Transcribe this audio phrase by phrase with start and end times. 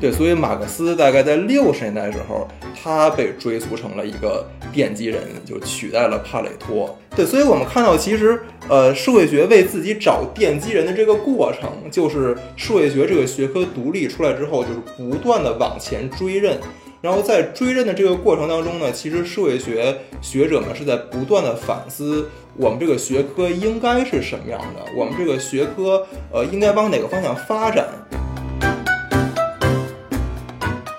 [0.00, 2.46] 对，所以马克思大概在六十年代的时候，
[2.80, 6.96] 他被追溯成了一个奠基人，就取代了帕累托。
[7.16, 16.58] 对，所以我们看到，其实呃，社会学为自己找奠基人的这个过程，就是社会学这个学科独立出来之后，就是不断的往前追认。
[17.00, 27.86] 然后在追认的这个过程当中呢，其实社会学学者们是在不断的反思我们这个学科应该是什么样的，我们这个学科呃应该往哪个方向发展。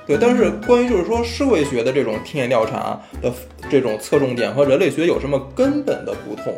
[0.09, 3.31] 对，但是关于就是说社会学的这种田野调查的
[3.69, 6.51] 这种侧重点和人类学有什么根本的不同？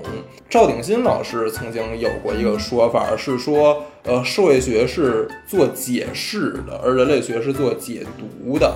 [0.49, 8.73] 赵鼎新老师曾经有过一个说法，是说，呃，社会学是做解释的，而人类学是做解读的。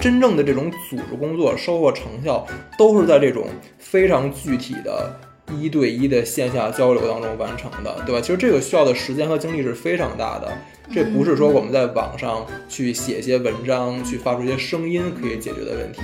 [0.00, 2.46] 真正的这种组织工作收获成效，
[2.78, 5.12] 都是在这种非常具体的
[5.52, 8.20] 一对一的线下交流当中完成的，对吧？
[8.20, 10.52] 其实这个需要的时间和精力是非常大的，
[10.92, 16.00] 这不是说我们在网上去写一些文章、去发出一些声音可以解决的问题。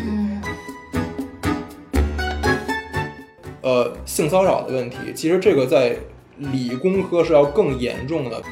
[3.63, 5.97] 呃，性骚扰的问题，其实这个在
[6.37, 8.43] 理工科是要更严重的。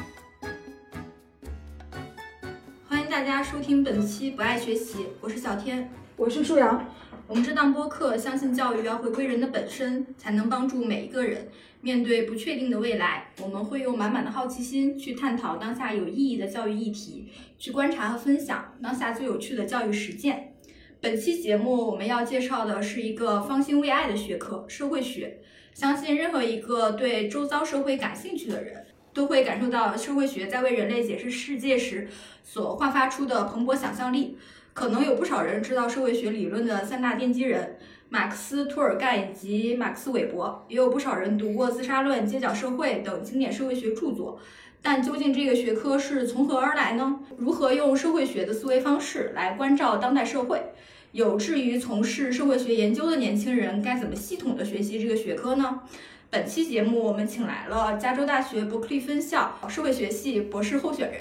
[2.87, 6.85] 欢迎大家收听本期不爱学习，我是小天，我是舒阳。
[7.29, 11.47] 我们这档播客相信教育要回归人的本身，才能帮助每一个人
[11.79, 13.27] 面对不确定的未来。
[13.39, 20.55] 我们会用满满的好奇心去探讨当下有意义的教育议题，去观察和分享当下最有趣的教育实践。
[20.99, 25.39] 本期节目我们要介绍的是一个方兴未艾的学科——社会学。
[25.75, 28.87] 相信任何一个对周遭社会感兴趣的人。
[29.11, 32.07] 都会感受到社会学在为人类解释世界时
[32.43, 34.37] 所焕发出的蓬勃想象力。
[34.79, 37.75] 可能有不少人知道社会学理论的三大奠基人
[38.07, 44.39] 马克思、涂尔干以及马克思韦伯，也有不少人读过《自杀论》《街角社会》等经典社会学著作。
[44.81, 47.19] 但究竟这个学科是从何而来呢？
[47.37, 50.61] 如何用社会学的思维方式来关照当代社会？
[51.11, 55.81] 有志于从事社会学研究的年轻人该怎么系统的学习这个学科呢？
[56.29, 61.19] 本期节目，我们请来了加州大学伯克利分校社会学系博士候选人、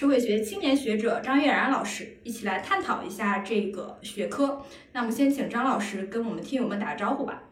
[0.00, 4.62] 社会学青年学者张悦然老师，一起来探讨一下这个学科。
[4.92, 7.42] 那么，先请张老师跟我们听友们打个招呼吧。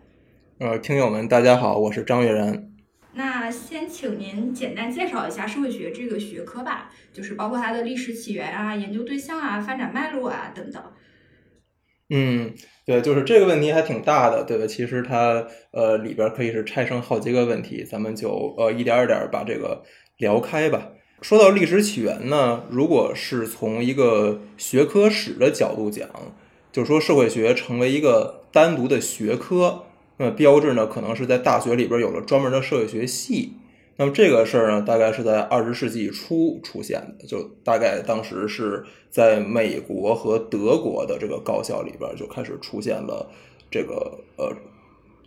[0.58, 2.70] 呃，听友们，大家好，我是张悦然。
[3.12, 10.82] 那先请您简单介绍一下社会学这个学科吧，就是包括它的历史起源啊、研究对象啊、发展脉络啊等等。
[12.08, 12.54] 嗯。
[12.87, 14.66] 对，就是这个问题还挺大的，对吧？
[14.66, 19.82] 其实它呃里边可以是拆成好几个问题，咱们就呃一点一点把这个
[20.16, 20.92] 聊开吧。
[21.21, 26.09] 说到历史起源呢，如果是从一个学科史的角度讲，
[26.73, 29.83] 就是说社会学成为一个单独的学科，
[30.19, 33.55] 那么标志呢可能是在大学里边有了专门的社会学系。
[33.97, 43.29] 那么这个事儿呢，大概是在二十世纪初出现的，就大概当时是在美国和德国的这个高校里边就开始出现了
[43.69, 44.56] 这个呃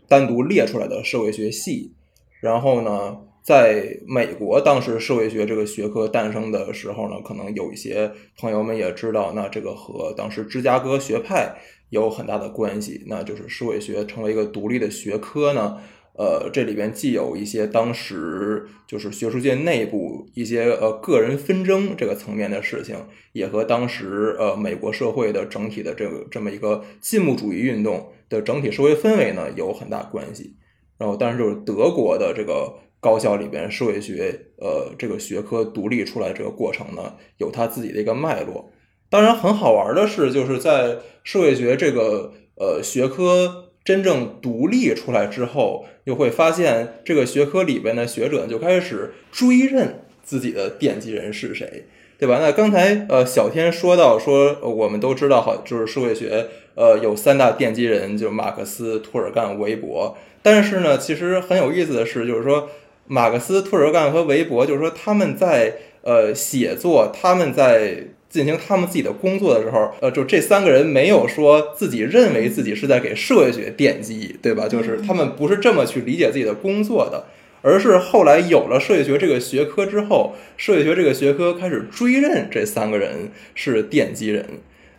[0.08, 1.94] 单独列出来的社会学系。
[2.40, 11.56] 然后呢，在美国当时社会学这个学科诞生的时候呢，可能有一些朋友们也知道，那这个和当时芝加哥学派
[11.90, 15.78] 有很大的关系，那就是社会学成为一个独立的学科呢。
[16.14, 22.98] 呃，这里边既有一些当时就是学术界内部一些呃个人纷争这个层面的事情，
[23.32, 30.58] 也和当时呃美国社会的整体的这个这么一个进步主义运动的整体社会氛围呢有很大关系。
[30.98, 38.72] 然后，但是就是德国的这个高校里边社会学呃这个学科独立出来这个过程呢，有它自己的一个脉络。
[39.10, 43.66] 当然，很好玩的是，就是在社会学这个呃学科。
[43.84, 51.88] 真正独立出来之后，又会发现这个学科里边的学者就开始追认自己的奠基人是谁，
[52.20, 52.38] 对吧？
[52.40, 56.46] 那刚才呃小天说到说，我们都知道好，就是社会学
[56.76, 60.16] 呃有三大奠基人，就马克思、涂尔干、韦伯。
[60.44, 62.70] 但是呢，其实很有意思的是，就是说
[63.12, 68.08] 马克思、托尔干和韦伯，就是说他们在呃写作，他们在。
[68.32, 74.70] 进行他们自己的工作的时候，呃，就这三个人没有说自己认为自己是在给社会学奠基，对吧？
[74.70, 77.26] 就是他们不是这么去理解自己的工作的，
[77.62, 84.46] 而是后来有了社会学这个学科之后，社会学这个学科开始追认这三个人是奠基人。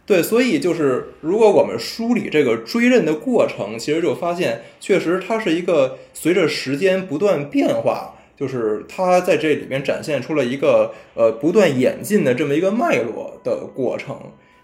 [0.05, 8.15] 对，所以就是如果我们梳理这个追认的过程，其实就发现，确实它是一个随着时间不断变化。
[8.35, 14.17] 就是它在这里面展现出了一个呃不断演进的这么一个脉络的过程，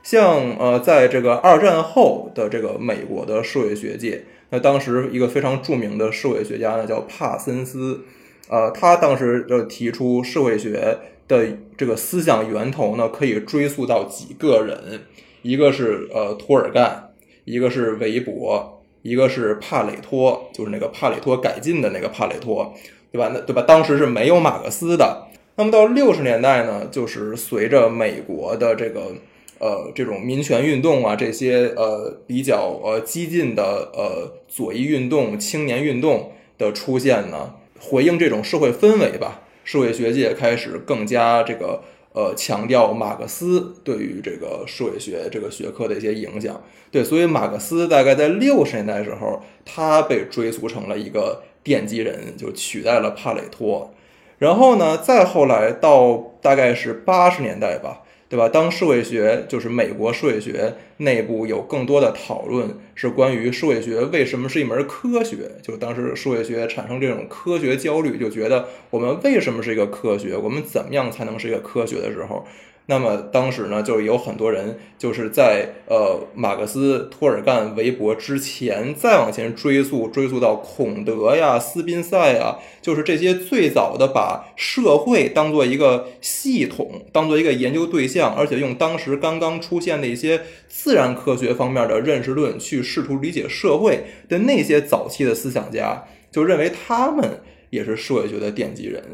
[0.03, 8.01] 像呃在这个二战后的这个美国的社会学界，那当时一个非常著名的社会学家呢叫帕森斯，
[8.49, 10.99] 呃，他当时就提出社会学
[11.29, 15.03] 的这个思想源头呢，可以追溯到几个人，
[15.43, 17.11] 一个是呃托尔干，
[17.45, 22.75] 一个是韦伯，一个是帕累托，就是那个帕累托改进的那个帕累托，
[23.13, 23.31] 对吧？
[23.33, 23.63] 那对吧？
[23.63, 25.27] 当时是没有马克思的。
[25.57, 29.13] 那么到六十年代呢，就是随着美国的这个
[29.59, 41.83] 呃这种民权运动啊，这些呃比较呃激进的呃左翼运动、青年运动的出现呢，回应这种社会氛围吧，社会学界开始更加这个
[42.19, 46.61] 呃强调马克思对于这个社会学这个学科的一些影响。
[46.91, 53.95] 对，所以马克思大概在六十年代的时候，他被追溯成了一个奠基人，就取代了帕累托。
[54.39, 58.49] 然后呢，再后来到大概是八十年代吧，对吧？
[58.49, 72.47] 当社会学就是美国社会学内部有更多的讨论，是关于社会学为什么是一门科学，就当时社会学产生这种科学焦虑，就觉得我们为什么是一个科学，我们怎么样才能是一个科学的时候。
[72.91, 97.39] 那么当时呢，就有很多人就是在呃马克思、托尔干、韦伯之前，再往前追溯，追溯到孔德呀、斯宾塞呀，就是这些最早的把社会当做一个系统，当做一个研究对象，而且用当时刚刚出现的一些自然科学方面的认识论去试图理解社会的那些早期的思想家，就认为他们
[97.69, 99.05] 也是社会学的奠基人。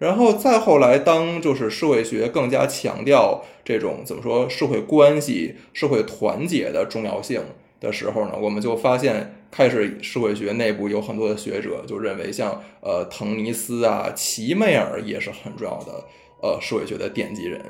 [0.00, 7.42] 然后再后来，当就是社会学更加强调这种怎么说社会关系、社会团结的重要性
[7.78, 16.04] 的时候呢，我们就发现开始社会学内部有很多的学者就认为，像呃滕尼斯啊、齐美尔也是很重要的
[16.42, 17.60] 呃社会学的奠基人。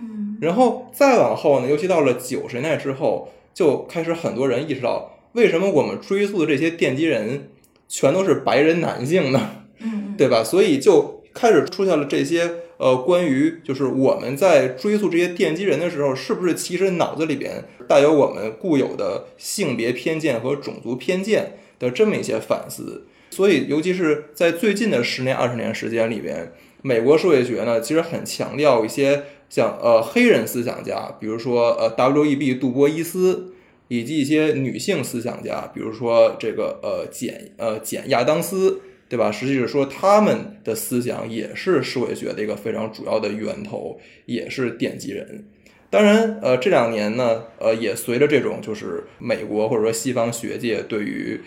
[0.00, 7.48] 嗯，然后再往后呢，尤其到了九十年代之后，就开始很多人意识到，为什么我们追溯的这些奠基人
[7.88, 9.50] 全都是白人男性呢？
[9.78, 10.44] 嗯，对吧？
[10.44, 11.19] 所以就。
[11.32, 23.06] 开始出现了这些呃，关于就是我们在追溯这些奠基人的时候，是不是其实脑子里边带有我们固有的性别偏见和种族偏见的这么一些反思？
[23.30, 32.54] 所以，尤其是在最近的十年、二十年时间里边，美国社会学呢，其实很强调一些像呃黑人思想家，比如说呃 W.E.B.
[32.54, 33.52] 杜波伊斯，
[33.88, 38.80] 以及一些女性思想家，比如说这个呃简呃简亚当斯。
[39.10, 39.32] 对吧？
[39.32, 45.44] 实际是说，他们的思想也是社会学的一个非常主要的源头，也是奠基人。
[45.90, 51.40] 当然，呃，这两年呢，呃，也随着这种就是美国或者说西方学界对于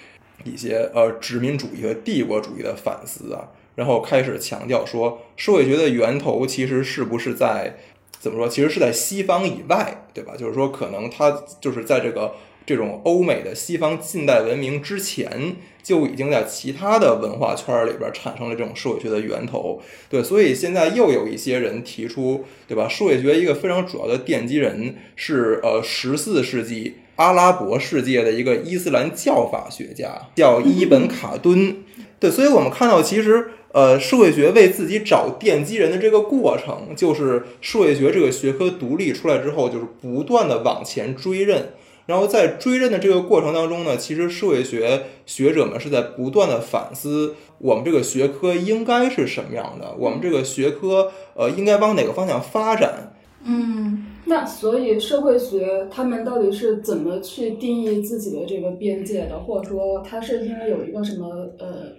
[0.43, 7.77] 一些呃殖民主义和帝国主义的反思啊，然后开始强调说，社会学的源头其实是不是在
[8.19, 8.49] 怎么说？
[8.49, 10.35] 其实是在西方以外，对吧？
[10.37, 12.33] 就是说，可能它就是在这个。
[12.65, 22.87] 这种欧美的西方近代文明之前就已经在其他的文化圈里边产生了这种社会学的源头，对，所以现在又有一些人提出，对吧？
[22.87, 31.75] 社会学一个非常主要的奠基人是呃十四世纪阿拉伯世界的一个伊斯兰教法学家，叫伊本卡敦，
[32.17, 41.73] 对，所以我们看到其实呃社会学为自己找奠基人的这个过程，就是社会学这个学科独立出来之后，就是不断的往前追认。
[42.05, 53.13] 然后在追认的这个过程当中呢，其实社会学学者们是在不断的反思我们这个学科应该是什么样的，我们这个学科呃应该往哪个方向发展。
[53.45, 61.93] 嗯，那所以社会学他们到底是怎么去定义自己的这个边界的，或者说它是因为有一个什么呃，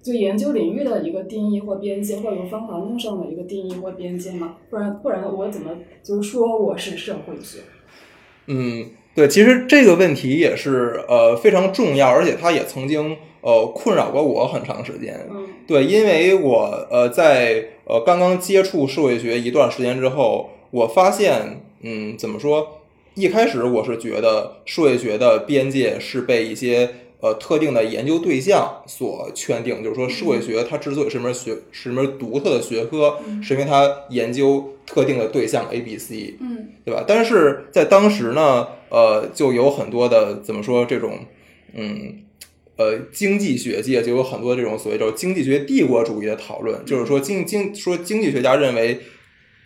[0.00, 4.56] 就研究领域的一个定义或边界，或者方法论上的一个定义或边界吗？
[4.70, 5.72] 不然不然我怎么
[6.02, 7.58] 就是说我是社会学？
[8.46, 8.90] 嗯。
[9.18, 15.26] 对，其实这个问题也是呃非常重要，而且它也曾经呃困扰过我很长时间。
[15.28, 22.78] 嗯，对，因为我呃在呃刚刚接触社会学一段时间之后，我发现，嗯，怎么说？
[23.14, 26.88] 一开始我是觉得社会学的边界是被一些
[27.20, 37.04] 呃特定的研究对象所圈定，就是说社会学它之所以是门学是门独特的学科，是因为它研究特定的对象 A、B、C，嗯，对吧？
[37.06, 38.66] 但是在当时呢。
[38.90, 41.18] 呃，就有很多的怎么说这种，
[41.74, 42.22] 嗯，
[42.78, 48.98] 呃，经济学界就有很多这种所谓叫经济学帝国主义的讨论，就是说经经说经济学家认为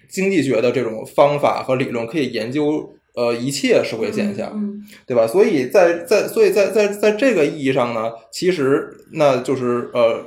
[0.09, 4.61] 经济学的这种方法和理论可以研究呃一切社会现象，
[5.07, 5.25] 对吧？
[5.25, 10.27] 所以在在所以在在在这个意义上呢，其实那就是呃，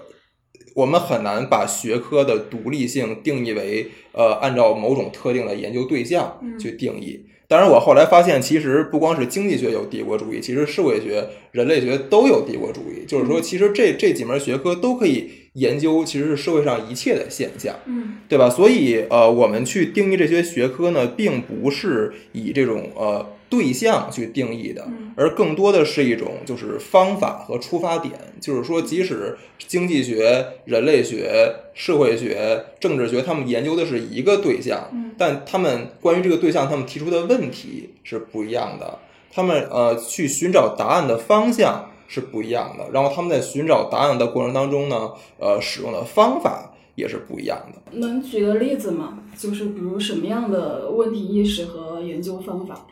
[0.75, 7.25] 我们很难把学科的独立性定义为呃按照某种特定的研究对象去定义。
[7.48, 13.05] 当然，我后来发现，其实不光是经济学有帝国主义，其实社会学、人类学都有帝国主义。
[13.05, 18.50] 就是说，其实这这几门学科都可以研究其实是社会上一切的现象，嗯对吧？
[18.50, 28.13] 所以呃，我们去定义这些学科呢，并不是以这种呃对象去定义的，嗯而更多的是一种就是方法和出发点。
[28.41, 38.99] 就是说，即使经济学、人类学、社会学、政治学，他们研究的是一个对象，嗯但他们关于这个对象，他们提出的问题是不一样的。
[39.31, 47.97] 他们呃去寻找答案的方向是不一样的，然后他们在寻找答案的过程当中呢，呃，使用的方法也是不一样的。
[47.99, 49.19] 能举个例子吗？
[49.37, 52.85] 就是比如什么样的问题意识和研究方法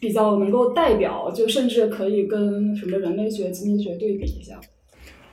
[0.00, 4.58] 比较能够代表，就甚至可以跟什么人类学、经济学对比一下。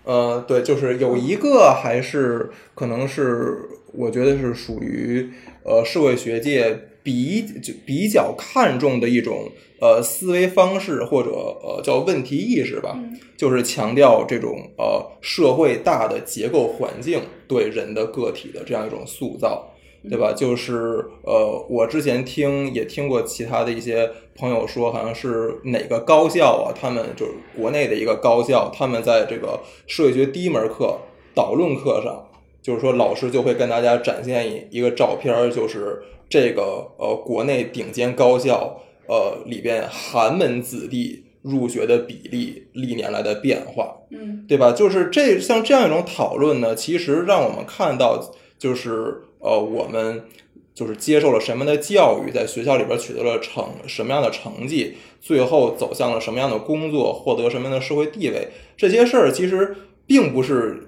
[0.04, 3.58] 呃，对，就是有一个还是可能是
[3.94, 5.30] 我觉得是属于
[5.64, 9.50] 呃社会学界比就比较看重的一种
[9.82, 19.74] 呃思维方式或者呃叫问题意识吧，嗯就是强调这种呃社会大的结构环境对人的个体的这样一种塑造。
[20.10, 20.34] 对吧？
[20.34, 30.98] 就是呃，我之前听也听过其他的一些朋友说，好像是哪个高校啊，他们就是国内的一个高校，他们在这个社会学第一门课
[31.34, 32.28] 导论课上，
[32.62, 43.96] 就是说老师就会跟大家展现一一个照片，就是这个呃国内顶尖高校呃里边寒门子弟入学的比例历年来的变化。
[44.10, 44.72] 嗯对吧？
[44.72, 50.25] 就是这像这样一种讨论呢，其实让我们看到，就是呃，我们
[50.75, 59.75] 就是接受了什么的教育，在学校里边取得了成什么样的成绩，最后走向了什么样的工作，获得什么样的社会地位，这些事儿其实
[60.06, 60.88] 并不是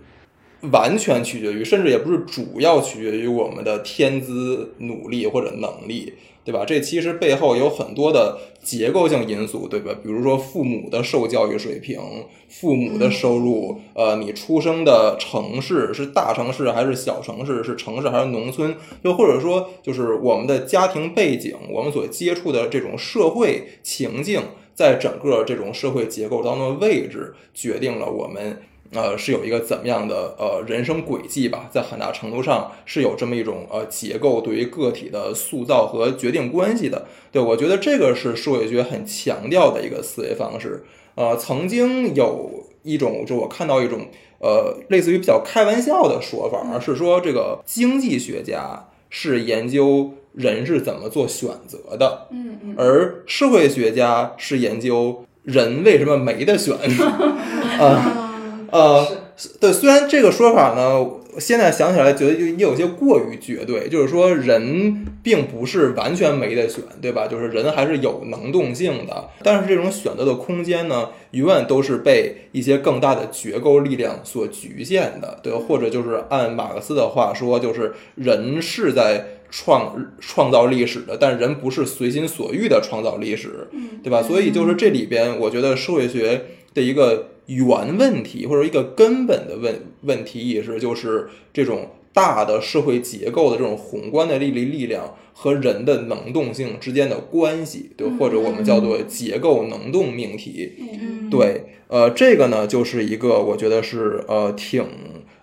[0.71, 6.13] 完全取决于，甚至也不是主要取决于我们的天资、努力或者能力，
[6.43, 6.65] 对吧？
[6.65, 9.93] 这其实背后有很多的结构性因素，对吧？
[10.01, 12.00] 比如说父母的受教育水平、
[12.48, 24.41] 父母的收入，呃，你出生的城市是大城市还是小城市，是城市还是农村，又或者说就是我们的家庭背景，我们所接触的这种社会情境，
[24.74, 28.62] 在整个这种社会结构当中的位置，决定了我们。
[28.91, 37.05] 呃，是有一个怎么样的呃人生轨迹吧，在很大程度上是有这么一种呃结构对于个体的塑造和决定关系的。
[37.31, 40.84] 对我觉得这个是社会学很强调的一个思维方式。
[41.13, 44.08] 呃，曾经有一种，就我看到一种
[44.39, 56.75] 呃类似于比较开玩笑的说法，是说这个经济学家是研究人是怎么做选择的，嗯嗯而社会学家是研究人为什么没得选。
[58.71, 59.07] 呃，
[59.59, 61.05] 对，虽然这个说法呢，
[61.39, 67.27] 现在想起来觉得也有些过于绝对，就是说人并不是完全没得选，对吧？
[67.27, 83.67] 就是人还是有能动性的，但是这种选择的空间呢，永远都是被一些更大的结构力量所局限的，对，或者就是按马克思的话说，就是人是在创创造历史的，但人不是随心所欲的创造历史，
[84.03, 84.21] 对吧？
[84.21, 100.73] 所以就是这里边，我觉得社会学的一个原问题或者一个根本的问问题意识，就是这种大的社会结构的这种宏观的力力力量和人的能动性之间的关系，对，或者我们叫做结构能动命题。
[101.31, 104.83] 对，呃，这个呢，就是一个我觉得是呃挺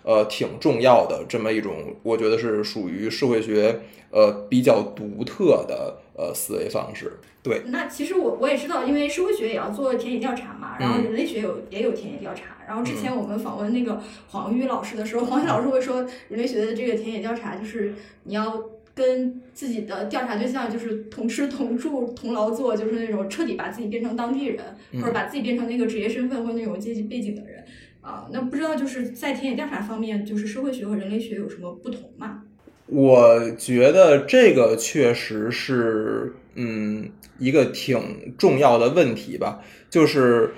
[0.07, 7.11] 呃挺重要的这么一种，我觉得是属于社会学呃比较独特的呃思维方式。
[7.43, 12.55] 对，那其实我我也知道，因为社会学也要做田野调查嘛，然后嗯人类学有也有田野调查。
[12.65, 18.61] 然后之前我们访问那个黄玉老师的时候，黄玉老师会说，人类学的这个田野调查就是你要
[18.93, 27.63] 跟自己的调查对象就是同吃同住同劳作，就是那种彻底把自己变成当地人，嗯或者把自己变成那个职业身份或那种阶级背景的人。
[28.07, 32.43] 啊，那不知道就是在田野调查方面，就是社会学和人类学有什么不同吗？
[32.85, 39.59] 我觉得这个确实是，嗯，一个挺重要的问题吧。
[39.89, 40.53] 就是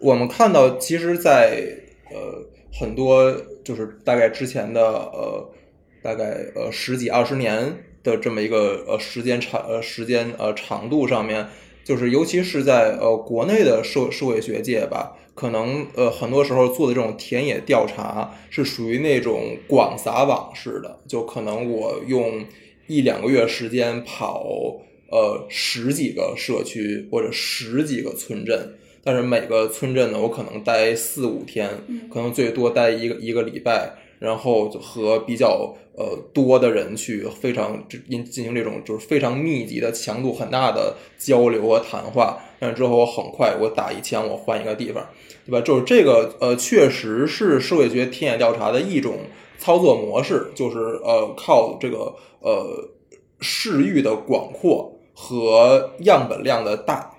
[0.00, 1.66] 我们看到，其实在，
[2.10, 2.46] 呃
[2.78, 3.34] 很多
[3.64, 5.50] 就是大概之前的呃
[6.02, 11.48] 大概呃十几二十年的这么一个呃时间长呃时间呃长度上面，
[11.84, 22.44] 就是尤其是在呃国内的社社会学界吧，可能呃很多时候做的这种田野调查是属于那种广撒网式的，就可能我用
[22.86, 24.44] 一两个月时间跑
[25.10, 28.74] 呃十几个社区或者十几个村镇。
[29.04, 31.68] 但是每个村镇呢，我可能待四五天，
[32.08, 45.04] 可能最多待一个一个礼拜，然后和比较呃多的人去非常进进行这种就是非常密集的强度很大的交流和谈话，但之后我很快我打一枪我换一个地方，
[45.44, 45.60] 对吧？
[45.60, 49.16] 就是这个呃确实是社会学田野调查的一种
[49.58, 52.88] 操作模式，就是呃靠这个呃
[53.40, 57.10] 视域的广阔和样本量的大。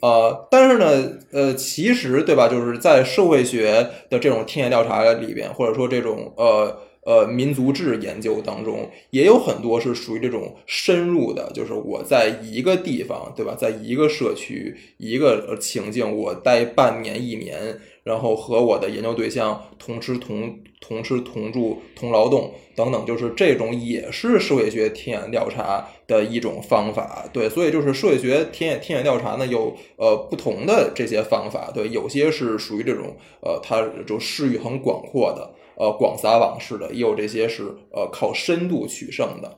[0.00, 2.48] 呃，但是呢，呃，其实对吧？
[2.48, 6.78] 就是在社会学的这种田野调查里边，或者说这种呃
[7.08, 13.56] 呃民族志研究当中，也有很多是属于这种深入的，就是我在一个地方，对吧？
[13.58, 19.46] 在一个社区一个情境，我待半年一年，然后和我的研究对象
[19.78, 25.88] 同吃同同吃同住同劳动等等，就是这种也是社会学田野调查。
[26.08, 39.56] 的一种方法，对，所以就是社会学田野田野调查呢，有呃不同的这些方法，对，有些是属于这种呃，它就视域很广阔的，呃，广撒网式的，也有这些是呃靠深度取胜的，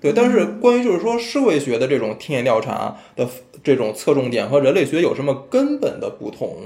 [0.00, 0.12] 对。
[0.12, 3.26] 但是关于就是说社会学的这种田野调查的
[3.64, 6.56] 这种侧重点和人类学有什么根本的不同？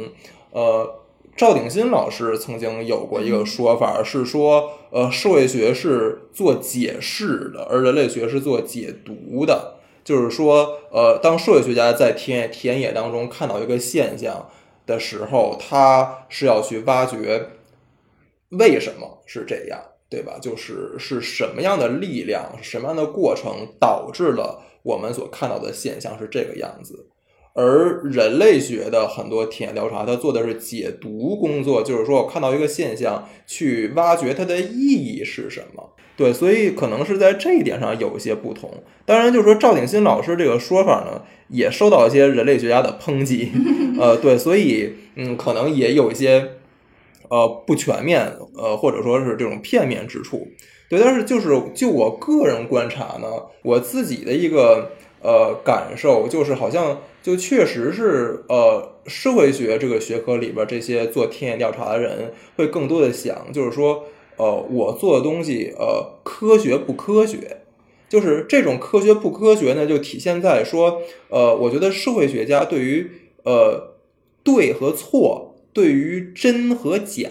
[0.50, 1.00] 呃。
[1.36, 9.74] 赵鼎新老师曾经有过一个说法，是说，呃，社会学是做解释的，而人类学是做解读的。
[10.02, 14.48] 就是说，呃，当社会学家在田野田野当中看到一个现象
[14.86, 17.50] 的时候，他是要去挖掘
[18.58, 20.38] 为什么是这样，对吧？
[20.40, 27.06] 就是是什么样的力量，什么样的过程导致了我们所看到的现象是这个样子。
[27.54, 35.94] 而人类学的很多田野调查，它做的是解读工作，就是说我看到一个现象，去挖掘它的意义是什么。
[36.18, 38.70] 对，所以可能是在这一点上有一些不同。
[39.06, 43.50] 当然，就是说赵鼎新老师这个说法呢，也受到一些人类学家的抨击。
[43.98, 46.55] 呃，对，所以嗯，可能也有一些
[47.28, 50.48] 呃不全面，呃，或者说是这种片面之处。
[50.88, 53.28] 对，但是就是就我个人观察呢，
[53.62, 54.90] 我自己的一个。
[55.22, 64.04] 呃，感受就是好像就确实是呃，社会学这个学科里边这些做田野调查的人会更多的想，就是说，
[64.36, 67.62] 呃，我做的东西呃，科学不科学？
[68.08, 73.10] 就是这种科学不科学呢，就体现在说，呃，我觉得社会学家对于
[73.42, 73.94] 呃
[74.44, 75.45] 对和错，
[75.76, 77.28] 对于真和假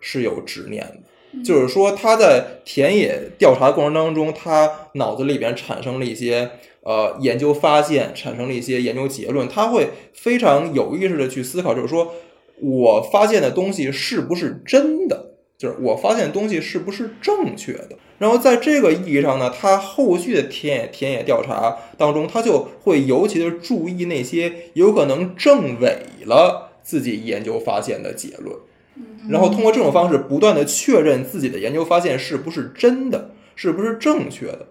[0.00, 1.42] 是有执念的。
[1.44, 6.48] 就是说，他在田野调查过程当中，他脑子里边产生了一些
[6.80, 12.14] 呃研究发现，产生了一些研究结论，他会非常有意识的去思考，就是说
[12.62, 17.90] 我发现的东西是不是真的，就是我发现的东西是不是正确的。
[18.16, 28.56] 然后在这个意义上呢，他后续的田野田野调查当中，他就会尤其的注意那些有可能证伪了自己研究发现的结论。
[29.28, 34.68] 然后通过这种方式不断的确认自己的研究发现是不是真的，是不是正确的。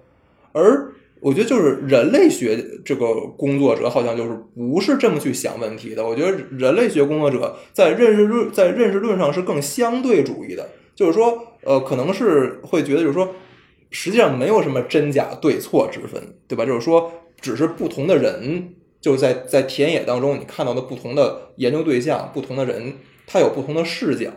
[0.54, 6.06] 而我觉得就是人类学这个工作者好像就是不是这么去想问题的。
[6.06, 13.34] 我觉得人类学工作者在认识论在认识论上是更相对主义的，就是说，呃，可能是会觉得就是说，
[13.90, 16.66] 实际上没有什么真假对错之分，对吧？
[16.66, 22.96] 就是说，只是不同的人就是在在田野当中你看到的不同的研究对象，不同的人。
[23.26, 24.32] 他有不同的视角，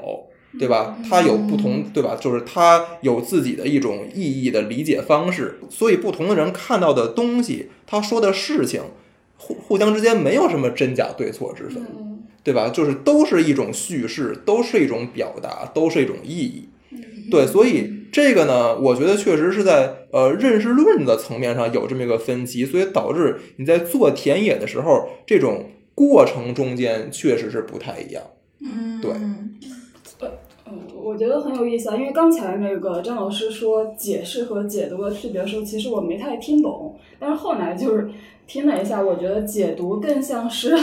[0.60, 0.96] 对吧？
[1.10, 2.16] 他有不同，对吧？
[2.20, 8.80] 就是他有自己的一种意义的理解方式，所以不同的人看到的东西，他说的事情，
[9.36, 11.84] 互互相之间没有什么真假对错之分，
[12.44, 12.68] 对吧？
[12.68, 16.68] 就是都是一种叙事，都是一种表达，都是一种意义。
[17.28, 28.22] 对，所以这个呢，我觉得确实是在呃认识论的层面上有这么一个分歧，所以导致你在做田野的时候，这种过程中间确实是不太一样。
[28.60, 29.10] 嗯，对，
[30.20, 30.30] 呃，
[30.66, 38.08] 嗯，我觉得很有意思啊，因为刚才那个张老师说解释和解读的区别的时候，其实我没太听懂，但是后来就是
[38.46, 40.76] 听了一下，我觉得解读更像是，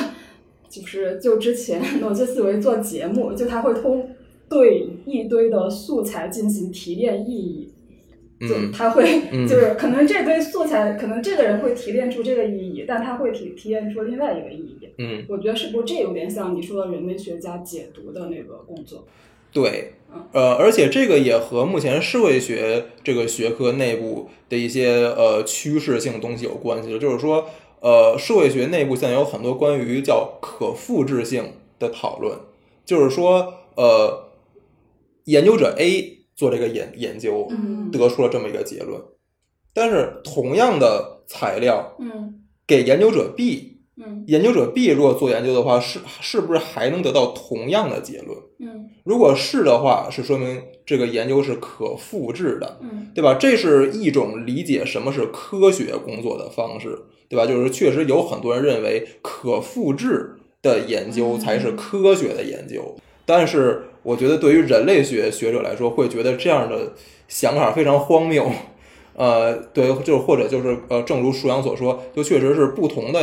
[0.69, 4.07] 就是就之前 逻辑思维做节目，就他会通
[4.49, 7.69] 对一堆的素材进行提炼意义。
[8.41, 14.89] 就他会，就是可能这堆素材，可能这个人会提炼出这个意义，但他会提提炼出另外一个意义。
[14.97, 19.05] 嗯，我觉得是不是这有点像你说的人类学家解读的那个工作？
[19.53, 19.93] 对，
[20.33, 27.45] 呃，而且这个也和目前社会学这个学科内部的一些呃趋势性东西有关系就是说，
[27.79, 32.35] 呃，社会学内部现在有很多关于叫可复制性的讨论，
[32.83, 34.22] 就是说，呃，
[35.25, 36.19] 研究者 A。
[36.35, 37.47] 做这个研研究，
[37.91, 38.99] 得出了这么一个结论。
[39.71, 48.35] 但是同样的材料，嗯，给研究者 B，嗯，研究者 B 如果做研究的话，是是不是还能得到同样的结论？
[48.57, 53.35] 嗯，如果是的话，是说明这个研究是可复制的，嗯对吧？
[53.35, 56.97] 这是一种理解什么是科学工作的方式，
[57.29, 57.45] 对吧？
[57.45, 60.33] 就是确实有很多人认为可复制
[60.63, 66.93] 的研究才是科学的研究，但是我觉得对于人类学学者来说，会觉得这样的
[67.27, 68.49] 想法非常荒谬。
[69.15, 73.19] 呃，对，就是或者就是呃，正如舒阳所说，就确实是不同的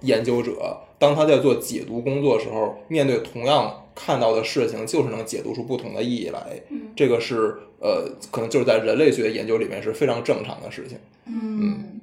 [0.00, 6.60] 研究者，当他在做解读工作的时候，面对同样看到的事情，就是能解读出不同的意义来。
[6.70, 10.96] 嗯这个是呃，可能就是在人类学研究里面是非常正常的事情。
[11.26, 12.00] 嗯，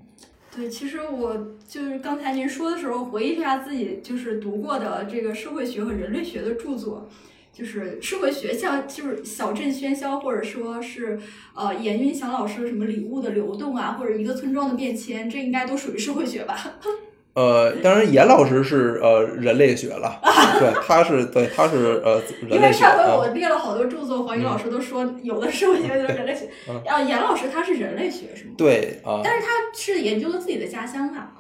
[0.54, 7.08] 对，其实我就是刚才您说的时候，回忆一下自己就是读过的这个社会学和人类学的著作，
[7.52, 11.20] 就是社会学像就是小镇喧嚣，或者说是
[11.56, 16.58] 呃严云祥老师的什么礼物的流动啊，或者一个村庄的变迁，这应该都属于社会学吧？
[17.36, 20.20] 呃，当然，严老师是呃人类学了，
[20.60, 28.52] 对，他是对他是呃人因为上回我啊，列了好多著作，黄宇老师都说有的社会学，有的人类学 嗯，啊，严老师他是人类学是吗？
[28.58, 31.32] 对啊，但是他是研究了自己的家乡啊，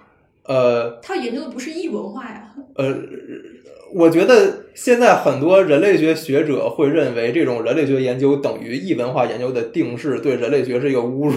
[0.43, 2.54] 呃他研究的不是异文化呀。
[2.76, 2.86] 呃，
[3.93, 11.36] 我觉得现在很多人类学学者会认为这种人类学研究等于异文化研究的定式，对人类学是一个侮辱。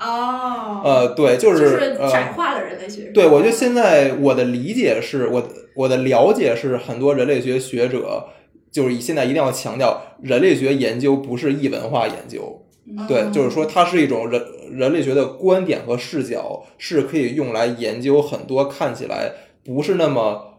[0.00, 3.10] 哦，呃，对，就就是呃，窄化了人类学。
[3.12, 8.26] 对，我觉得现在我的理解是，我我的了解是，很多人类学学者
[8.70, 19.32] 就是现在一定要强调，人类学研究不是异文化研究，嗯对，就是说它是一种人人类学的观点和视角，是可以用来研究很多看起来
[19.64, 20.51] 不是那么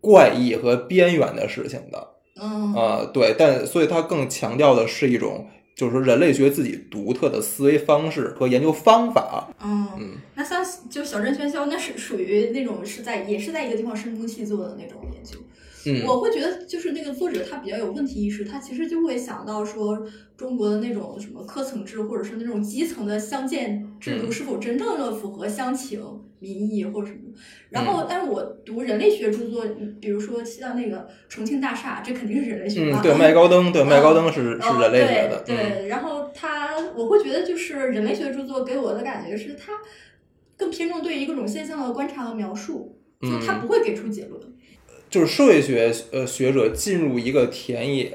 [0.00, 2.08] 怪异和边缘的事情的。
[2.40, 9.48] 嗯啊、对，但所以它更强调的是一种，就是说人类学自己独特的思维方式和研究方法。
[9.60, 15.36] 嗯嗯，那像就小镇喧嚣，那是属于那种是在也是在一个地方深耕细作的那种研究。
[15.86, 26.00] 嗯，我会觉得，就是那个作者他比较有问题意识，他其实就会想到说，中国的那种什么科层制，或者是那种基层的乡建制度嗯是否真正的符合乡情
[26.40, 27.20] 民意或者什么。
[27.70, 33.00] 然嗯后，但是我读人类学著作，嗯比如说像那个重庆大厦，这肯定是人类学嘛。
[33.00, 39.72] 嗯，对，麦高登，对，嗯麦高登是是哦人类学的，对对，然后他，我会觉得就是人类学著作给我的感觉是，他
[40.56, 44.40] 更偏重对于一种现象的观察和描述，就他嗯不会给出结论。
[45.10, 48.12] 就是社会学呃学者进入一个田野，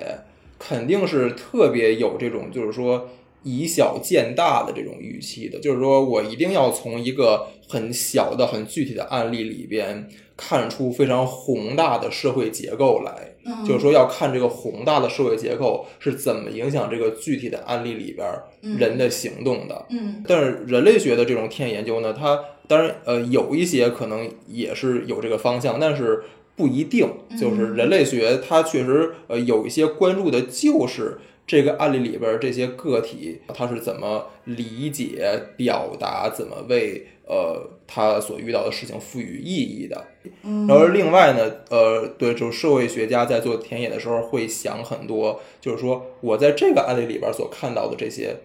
[0.59, 3.09] 肯定是特别有这种就是说
[3.43, 13.29] 以小见大的这种预期的，就是说我一定要从一个很小的、很具体的案例里边看出非常宏大的社会结构来。
[13.45, 18.25] 嗯，就是说要看这个宏大的社会结构是怎么影响这个具体的案例里边
[18.61, 19.85] 人的行动的。
[19.89, 26.23] 嗯但是人类学的这种田野研究呢，它当然呃有一些可能也是有这个方向，但是
[26.55, 27.07] 不一定。
[27.39, 40.05] 就是人类学它确实呃有一些关注的就是这个案例里边儿这些个体他是怎么理解、表达，怎么为呃他所遇到的事情赋予意义的。
[40.43, 48.37] 嗯，然后另外呢，呃，对，就是社会学家在做田野的时候会想很多，就是说我在这个案例里边所看到的这些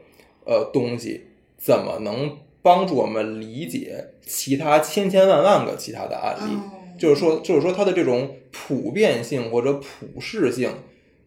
[0.45, 6.59] 呃东西，怎么能帮助我们理解其他千千万万个其他的案例？
[6.99, 10.71] 嗯就是说，就是说它的这种普遍性或者普适性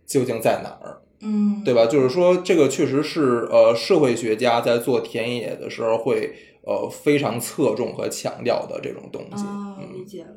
[0.06, 1.02] 究竟在哪儿？
[1.22, 1.86] 嗯，对吧？
[1.86, 9.44] 就是说，这个确实是呃，社会学家在做田野的时候会呃非常侧重和强调的这种东西。
[9.44, 10.36] 啊，理嗯，解了。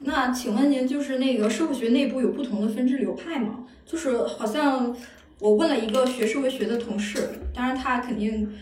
[0.00, 3.64] 那请问您，就是那个社会学内部有不同的分支流派吗？
[3.86, 4.94] 就是好像
[5.40, 8.52] 我问了一个学社会学的同事，当然他肯定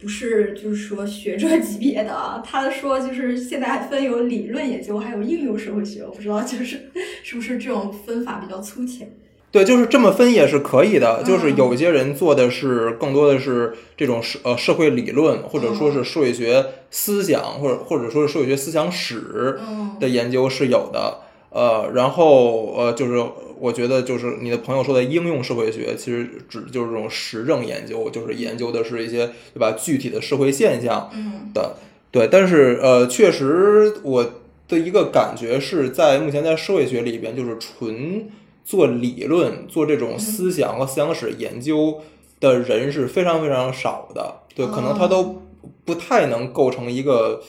[0.00, 6.90] 不是就是说学者级别的啊，他说就是现在还分有理论研究，还有应用社会学，我不知道就是
[7.22, 9.10] 是不是这种分法比较粗浅。
[9.50, 11.22] 对，就是这么分也是可以的。
[11.24, 21.20] 就是嗯有些人做的是更多的是这种社呃社会理论，或者说是社会学思想，或者或者说是社会学思想史嗯的研究是有的。
[21.50, 23.24] 呃，然后呃，就是
[23.60, 31.76] 我觉得就是你的朋友说的应用社会学，其实指就是这种实证研究，就是研究的是一些对吧具体的社会现象嗯的。
[32.10, 34.24] 对，但是呃，确实我
[34.66, 38.28] 的一个感觉是在目前在社会学里边，就是纯
[38.64, 42.00] 做理论、做这种思想和思想史研究
[42.40, 44.36] 的人是非常非常少的。
[44.54, 45.42] 对，可能他都
[45.84, 47.42] 不太能构成一个。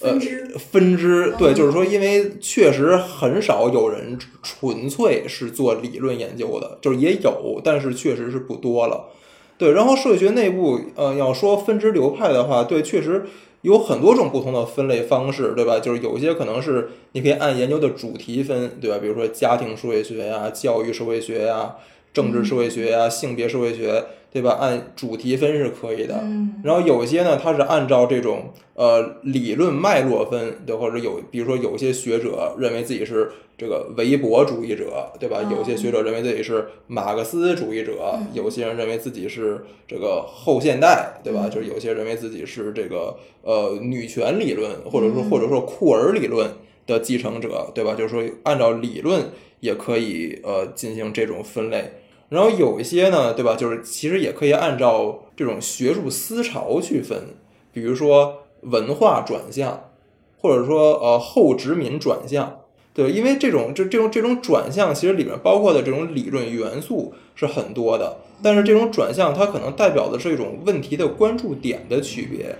[0.00, 9.10] 呃分支，分支对，嗯就是说，因为确实很少有人纯粹是做理论研究的，就是也有，但是确实是不多了。
[9.58, 13.26] 对，然后社会学内部，呃，要说分支流派的话，对，确实
[13.60, 15.78] 有很多种不同的分类方式，对吧？
[15.78, 18.96] 就是有一些可能是你可以按研究的主题分，对吧？
[18.98, 21.76] 比如说家庭社会学呀、教育社会学呀、
[22.12, 24.58] 政治社会学呀、性别社会学，对吧？
[24.60, 26.20] 按主题分是可以的。
[26.22, 35.38] 嗯然后有些呢，它是按照这种呃理论脉络分，对，或者有比如说有些学者认为自己是这个韦伯主义者，对吧？
[35.38, 41.42] 哦有些学者认为自己是马克思主义者，嗯有些人认为自己是这个后现代，对吧？
[41.44, 46.50] 嗯就是有些认为自己是这个呃女权理论，或者说嗯或者说库尔理论
[46.86, 47.94] 的继承者，对吧？
[47.94, 51.92] 就是说按照理论也可以呃进行这种分类。
[52.30, 53.54] 然后有一些呢，对吧？
[53.54, 57.34] 就是其实也可以按照这种学术思潮去分，
[57.72, 59.90] 比如说文化转向，
[60.38, 62.60] 或者说呃后殖民转向，
[62.94, 72.54] 对，因为这种这这种这种转向，其实里面包括的这种理论元素是很多的，但是这种转向它可能代表的是一种问题的关注点的区别。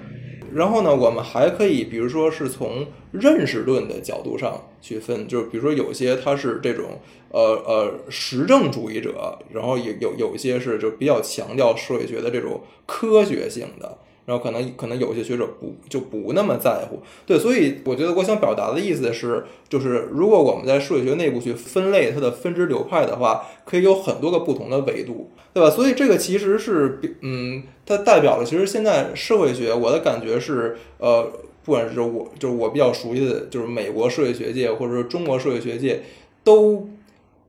[0.53, 6.99] 然后呢，我们还可以，比如说是从认识论的角度上去分，就是比如说有些它是这种
[7.31, 17.01] 呃呃实证主义者，然后有有有一些是就比较强调社会学的这种科学性的，然后可能可能有些学者不就不那么在乎。
[17.27, 25.71] 对，所以我觉得我想表达的意思是，就是如果我们在社会学内部去分类它的分支流派的话，可以有很多个不同的维度，对吧？
[25.71, 31.31] 所以这个其实是嗯，它代表了其实现在社会学，我的感觉是呃。
[31.63, 36.01] 不管是我就是我比较熟悉的，就是美国社会学界或者说中国社会学界，
[36.43, 36.89] 都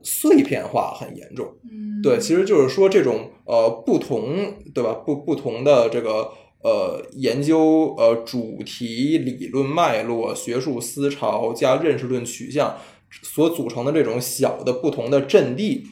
[0.02, 1.46] 碎片化很严重。
[1.70, 4.92] 嗯，对，其实就是说这种呃不同，对吧？
[4.92, 6.30] 不不同的这个
[6.62, 12.76] 呃研究呃主题、理论脉络、学术思潮加认识论取向
[13.22, 15.84] 所组成的这种小的不同的阵地，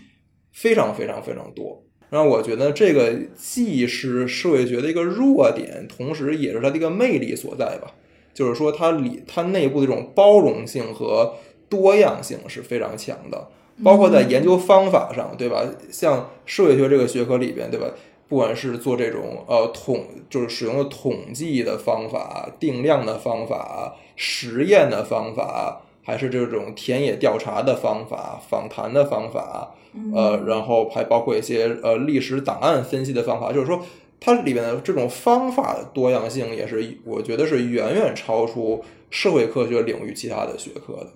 [0.53, 1.85] 非常非常非常多。
[2.09, 7.95] 然后我觉得这个既是社会学的一个弱点，同时也是它的一个魅力所在吧。
[8.35, 11.35] 就是说它里它内部的这种包容性和
[11.69, 13.49] 多样性是非常强的。
[13.85, 15.65] 包括在研究方法上，对吧？
[15.91, 17.87] 像社会学这个学科里边，对吧？
[18.29, 29.75] 不管是做这种呃统，就是使用的统计的方法、定量的方法、实验的方法，还是这种田野调查的方法、访谈的方法，
[30.15, 33.81] 呃，然后还包括一些呃历史档案分析的方法，就是说
[34.21, 41.09] 它里面的这种方法的多样性，也是我觉得是远远超出社会科学领域其他的学科的。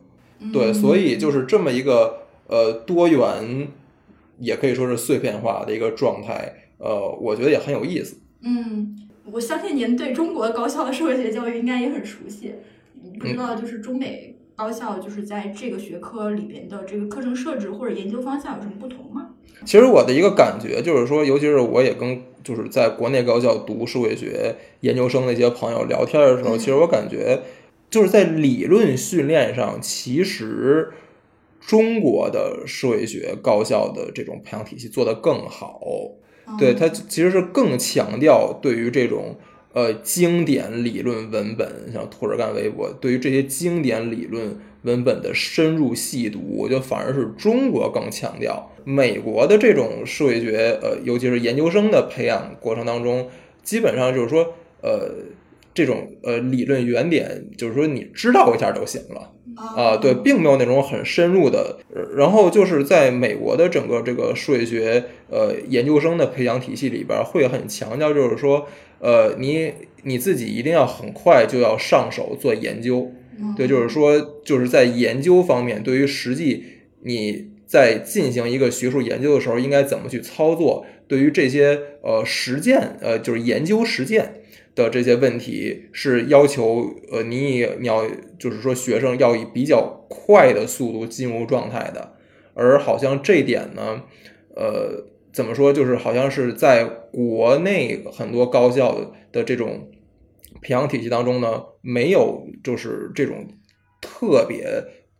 [0.52, 3.68] 对，所以就是这么一个呃多元，
[4.38, 8.16] 也可以说是碎片化的一个状态，呃，我觉得也很有意思。
[8.42, 8.96] 嗯，
[9.30, 12.54] 我相信您对中国高校的社会学教育应该也很熟悉。
[13.18, 19.30] 不知道就是中美高校就是在这个学科里边的这个课程设置或者研究方向有什么不同吗？
[19.64, 27.42] 其实我的一个感觉就是说，尤其是我也跟就是在国内高校读社会学研究生的一些朋友聊天的时候，嗯其实我感觉
[27.88, 30.90] 就是在理论训练上，其实
[31.66, 35.80] 中国的社会学高校的这种培养体系做得更好。
[36.58, 39.34] 对嗯它其实是更强调对于这种
[39.72, 48.70] 呃经典理论文本，像托尔干、韦伯，对于这些经典理论文本的深入细读，我觉得反而是中国更强调。
[48.84, 53.30] 美国的这种社会学，呃，尤其是研究生的培养过程当中，
[53.62, 55.10] 基本上就是说，呃，
[55.72, 59.32] 这种呃理论原点，就是说你知道一下就行了。
[59.74, 61.78] 啊，对，并没有那种很深入的。
[61.94, 68.68] 呃然后就是在美国的整个这个数学学呃研究生的培养体系里边，会很强调，就是说，
[69.00, 69.72] 呃，你
[70.04, 73.10] 你自己一定要很快就要上手做研究。
[73.56, 76.64] 对，就是说，就是在研究方面，对于实际
[77.02, 84.34] 你在进行一个学术研究的时候，应该怎么去操作，对于这些呃实践，呃，就是研究实践。
[84.74, 88.04] 的这些问题是要求，呃，你你要
[88.38, 92.14] 就是说学生要以比较快的速度进入状态的，
[92.54, 94.02] 而好像这点呢，
[94.56, 99.88] 呃，怎么说，就是好像是在国内很多高校的这种
[100.60, 103.46] 培养体系当中呢，没有就是这种
[104.00, 104.66] 特别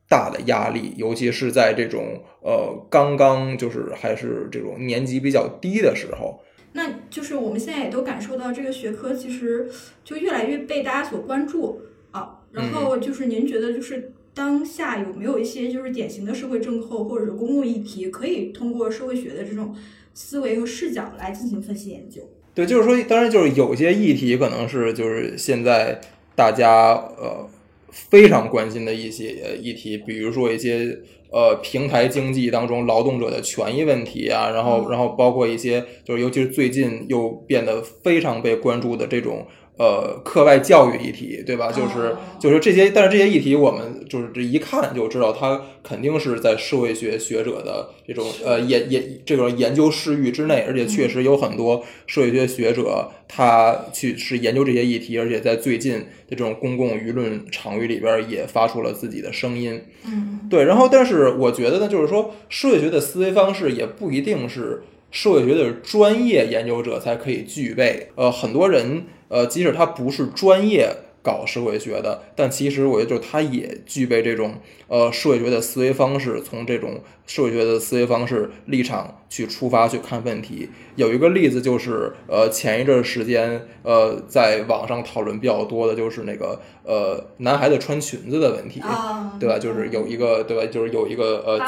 [0.09, 6.41] 大的压力，尤其是在这种呃刚刚就是还是这种年级比较低的时候。
[6.77, 9.69] 那就是我们现在也都感受到这个学科其实
[10.05, 12.41] 就越来越被大家所关注啊。
[12.53, 19.75] 然后就是您觉得就是当下有没有一些就是典型的社会症候或者是公共议题，可以通过社会学的这种
[20.13, 22.23] 思维和视角来进行分析研究？
[22.55, 26.01] 对，就是说，当然就是有些议题可能是就是现在
[26.37, 27.49] 大家呃
[27.95, 30.99] 非常关心的一些议题，比如说一些
[31.31, 41.73] 呃平台经济当中劳动者的权益问题啊，然后然后包括一些就是尤其是最近又变得非常被关注的这种呃课外教育议题，对吧？
[41.73, 59.83] 就是哦就是这些，但是这些议题我们就是这一看就知道，它肯定是在社会学学者的这种呃研研这种研究视域之内，而且确实有很多社会学学者他去是研究这些议题，而且在最近的这种公共舆论场域里边也发出了自己的声音。
[60.07, 64.83] 嗯对，然后但是我觉得呢，就是说社会学的思维方式也不一定是
[65.15, 68.09] 社会学的专业研究者才可以具备。
[68.17, 70.91] 呃，很多人呃，即使他不是专业
[71.25, 74.57] 搞社会学的，但其实我觉得就是他也具备这种
[74.89, 80.69] 呃社会学的思维方式，从这种社会学的思维方式立场去出发去看问题。
[80.97, 88.81] 有一个例子就是呃前一阵儿时间呃在网上讨论比较多的就是那个呃男孩子穿裙子的问题。
[88.81, 89.59] 啊，对吧？
[89.59, 90.67] 就是有一个对吧？
[90.71, 91.59] 就是有一个呃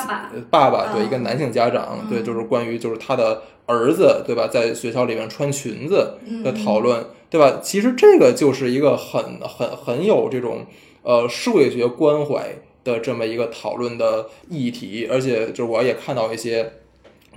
[0.50, 7.60] 爸爸对嗯一个男性家长嗯对，就是关于就是他的儿子对吧，在学校里面穿裙子的讨论对吧？
[7.62, 10.66] 其实这个就是一个很很很有这种
[11.02, 16.72] 呃社会学关怀的这么一个讨论的议题，而且就我也看到一些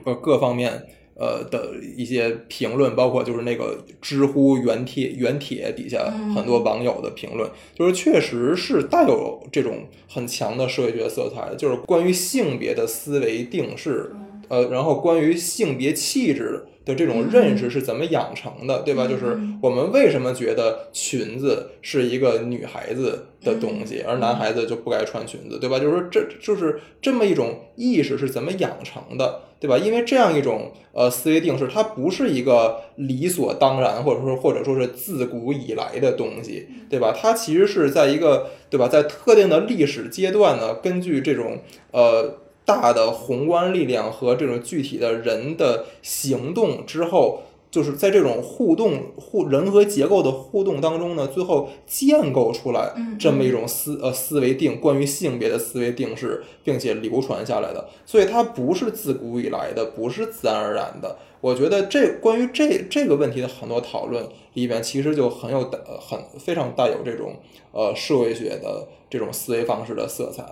[0.04, 0.84] 呃各方面。
[1.22, 14.14] 呃的一些评论，包括就是那个知乎原帖原帖底下嗯很多网友的评论，就是确实是带有这种很强的社会学色彩，就是关于性别的思维定式，
[14.48, 19.06] 呃，然后关于性别气质的这种认识是怎么养成的，对吧？
[19.06, 25.78] 就是我们为什么觉得裙子是一个女孩子的东西，而男孩子就不该穿裙子，对吧？
[25.78, 29.78] 就是说这就是这么一种意识是怎么养成的，对吧？
[29.78, 37.16] 因为这样一种呃思维定式，它不是一个理所当然，或者说或者说是自古以来的东西，对吧？
[37.16, 41.60] 它其实是在一个对吧，在特定的历史阶段呢，根据这种
[41.92, 47.42] 呃大的宏观力量和这种具体的人的行动之后。
[47.72, 61.16] 就是在这种互动互人和结构的互动当中呢，最后建构出来嗯这么一种思呃思维定关于性别的思维定式，并且流传下来的，所以它不是自古以来的，不是自然而然的。
[61.42, 67.36] 我觉得这关于这这个问题的很多讨论里边，其实就很有带很非常带有这种
[67.72, 70.44] 呃社会学的这种思维方式的色彩。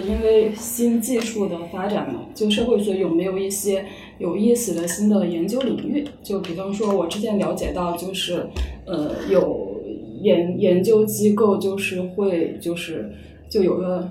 [0.00, 3.84] 因为新技术的发展嘛，就社会学有没有一些
[4.18, 6.04] 有意思的新的研究领域？
[6.22, 8.46] 就比方说，我之前了解到，就是
[8.86, 9.80] 呃，有
[10.22, 13.12] 研研究机构就是会就是
[13.50, 14.08] 就有个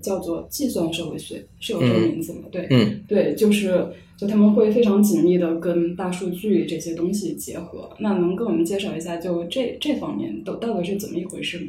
[0.00, 2.40] 叫做计算社会学，是有这个名字吗？
[2.50, 7.90] 对，嗯对，就是就他们会非常紧密的跟大数据这些东西结合。
[8.00, 11.66] 那能跟我们介绍一下，就这这方面都到底是怎么一回事吗？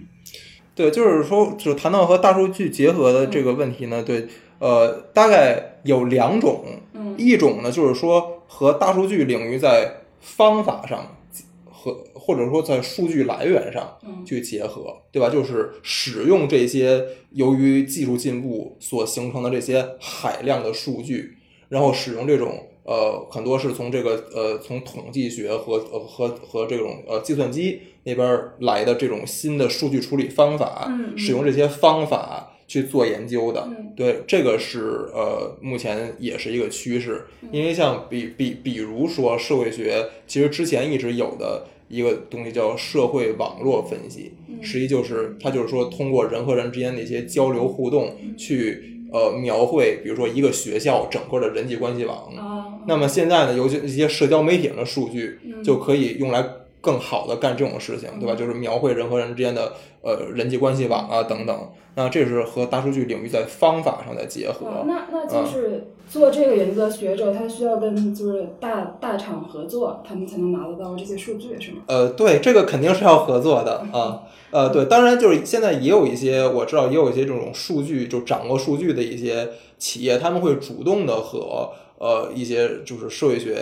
[0.77, 4.27] 对，就是说，就谈到和大数据结合的这个问题呢，对，
[4.59, 6.63] 呃，大概有两种，
[6.93, 11.17] 嗯一种呢就是说和大数据领域在方法上
[11.65, 15.31] 和或者说在数据来源上嗯去结合，对吧？
[15.31, 21.37] 就是使用这些由于技术进步所形成的这些海量的数据，
[21.69, 33.67] 然后使用这种呃很多是从这个呃从统计学和呃和和这种呃计算机那边儿来的这种新的数据处理方法，使用这些方法去做研究的。
[33.67, 33.93] 嗯。
[33.97, 52.17] 对，这个是呃，目前也是一个趋势，因为像比比比如说社会学，其实之前一直有的一个东西叫社会网络分析，实际就是它就是说通过人和人之间的一些交流互动去呃描绘，比如说一个学校整个的人际关系网。
[52.35, 52.43] 啊，
[52.85, 56.41] 那么现在呢，尤其一些社交媒体上的数据嗯就可以用来
[56.87, 58.33] 更好的干这种事情，对吧？
[58.33, 61.53] 就是描绘人和人之间的呃人际关系网啊等等。
[61.95, 64.67] 那这是和大数据领域在方法上的结合。
[64.67, 71.79] 啊，那那就是做这个研究的学者，他需要跟就是大大厂合作，他们才能拿得到这些数据，是吗？
[71.87, 74.23] 呃，对，这个肯定是要合作的啊。
[74.51, 83.57] 呃，对，当然就是现在也有一些我知道也有一些这种数据就掌握数据的一些企业，他们会主动的和呃一些就是社会学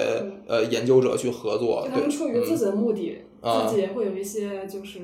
[0.48, 5.00] 呃研究者去合作，他对，们出于自己的目的，啊自己也会有一些就是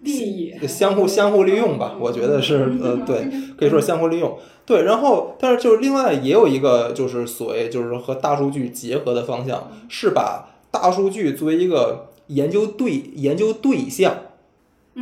[0.00, 4.38] 利益，相互相互利用吧，我觉得是呃 对，可以说是相互利用。
[4.64, 14.14] 对，然后但是就是另外也有一个就是所谓就是和大数据结合的方向，是把大数据作为一个研究对研究对象。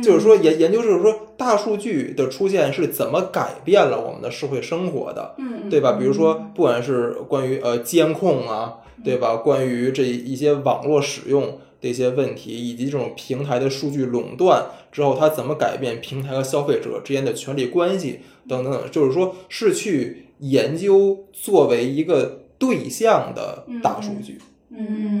[0.01, 5.97] 就是说研研究就是说大数据的出现是怎么改变了我们的社会生活的，嗯，嗯，对吧？
[5.99, 9.35] 比如说不管是关于呃监控啊，对吧？
[9.35, 24.39] 关于这一些网络使用的一些问题，以及这种平台的数据垄断之后，它怎么改变平台和消费者之间的权利关系等等等，就是说是去研究作为一个对象的大数据。
[24.39, 24.47] 嗯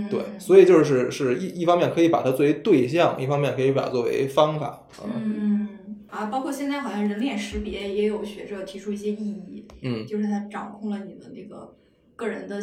[0.09, 4.87] 对，所以就是是一一方面可以把它作为对象，一方面可以把它作为方法。
[5.03, 5.67] 嗯嗯
[6.07, 11.75] 啊，包括现在好像人脸识别也有学者提出一些异议，嗯就是它掌控了你的那个
[12.15, 12.61] 个人的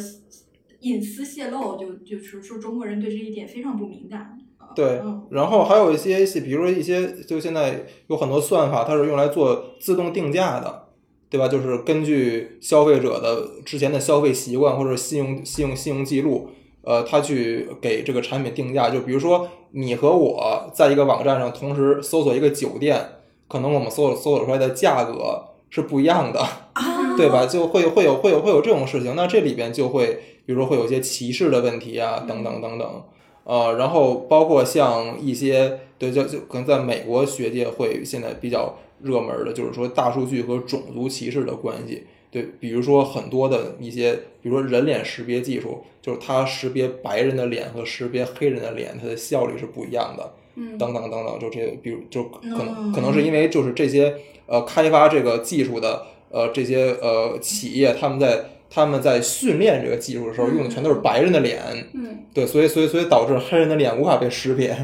[0.81, 4.37] 隐私泄露，就就是说中国人对这一点非常不敏感。
[4.57, 10.89] 啊对嗯，然后还有一些，比如说一些，就现在有很多算法，它是用来做自动定价的，
[11.27, 11.47] 对吧？
[11.47, 16.51] 就是根据消费者的之前的消费习惯或者信用信用信用记录，
[16.83, 18.89] 呃，他去给这个产品定价。
[18.89, 23.03] 就比如说你和我在一个网站上同时搜索一个酒店，
[23.47, 26.39] 可能我们搜索搜索出来的价格是不一样的。
[26.39, 27.45] 啊，对吧？
[27.45, 33.03] 就会会有会有会有这种事情，那这里边就会，比如说会有一些歧视的问题啊，等等等等，
[33.43, 42.05] 呃，然后包括像一些对，就就可能在美国学界会现在比较热门的，就是说大数据和种族歧视的关系。
[42.31, 50.33] 对，比如说很多的一些，比如说人脸识别技术，就是它识别白人的脸和识别黑人的脸，它的效率是不一样的。
[50.55, 54.13] 嗯等等等等，就这个，比如就可能嗯可能是因为就是这些
[54.45, 61.61] 呃开发这个技术的呃这些呃企业，他们在他们在训练这个技术的时候用的全都是白人的脸，
[61.93, 64.75] 嗯对，所以所以所以导致黑人的脸无法被识别，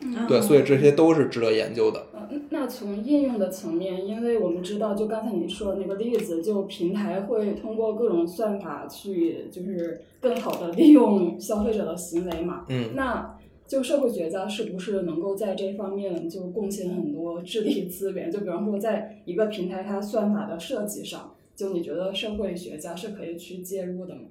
[0.00, 2.04] 嗯对，所以这些都是值得研究的。
[2.30, 12.64] 呃，那从应用的层面，因为我们知道，就刚才你说的那个例子，就平台会通过各种算法去，就是更好的利用消费者的行为嘛。
[12.68, 18.30] 嗯那就社会学家是不是能够在这方面就贡献很多智力资源？
[18.30, 24.22] 就比方说，在一个平台它算法的设计上，就你觉得社会学家是可以去介入的吗？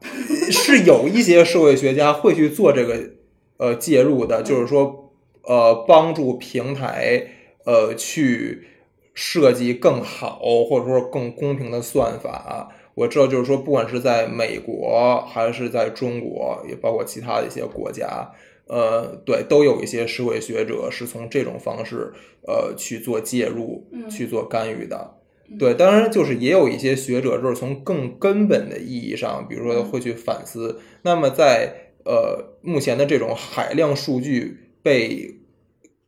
[0.50, 3.10] 是有一些社会学家会去做这个
[3.58, 5.01] 呃介入的，就是说
[5.44, 7.26] 呃帮助平台
[7.64, 8.66] 呃去
[9.14, 12.70] 设计更好或者说更公平的算法。
[12.94, 18.30] 我知道，就是说，不管是在美国还是在中国，也包括其他的一些国家，
[18.66, 22.12] 呃，对，都有一些社会学者是从这种方式
[22.46, 25.14] 呃去做介入、嗯去做干预的。
[25.58, 35.34] 对，当然就是也有一些学者就是从更根本的意义上，比如说会去反思，那么在呃目前的这种海量数据被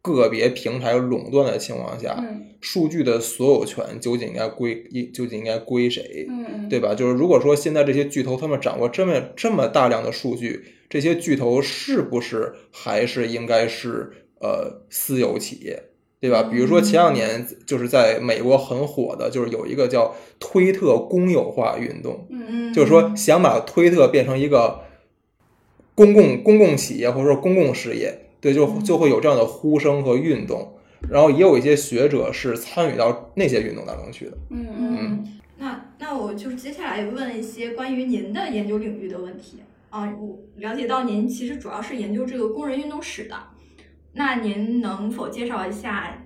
[0.03, 6.27] 个别平台垄断的情况下，嗯数据的所有权究竟应该归一究竟应该归谁？
[6.71, 6.95] 对吧？
[6.95, 15.83] 就是如果说现在这些巨头他们掌握这么这么大量的数据，这些巨头是不是还是应该是呃私有企业，
[16.21, 16.43] 对吧？
[16.45, 24.81] 比如说前两年就是在美国很火的，就是有一个叫推特公有化运动，嗯就是说想把推特变成一个
[25.95, 30.77] 公共公共企业或者说公共事业，对，就就会有这样的呼声和运动。
[31.11, 34.37] 然后也有一些学者是参与到那些运动当中去的。
[34.51, 35.25] 嗯嗯嗯，
[35.57, 40.15] 那那我就是接下来问一些关于您的研究领域的问题啊。
[40.21, 43.37] 我了解到您其实主要是研究这个工人运动史的，
[44.13, 46.25] 那您能否介绍一下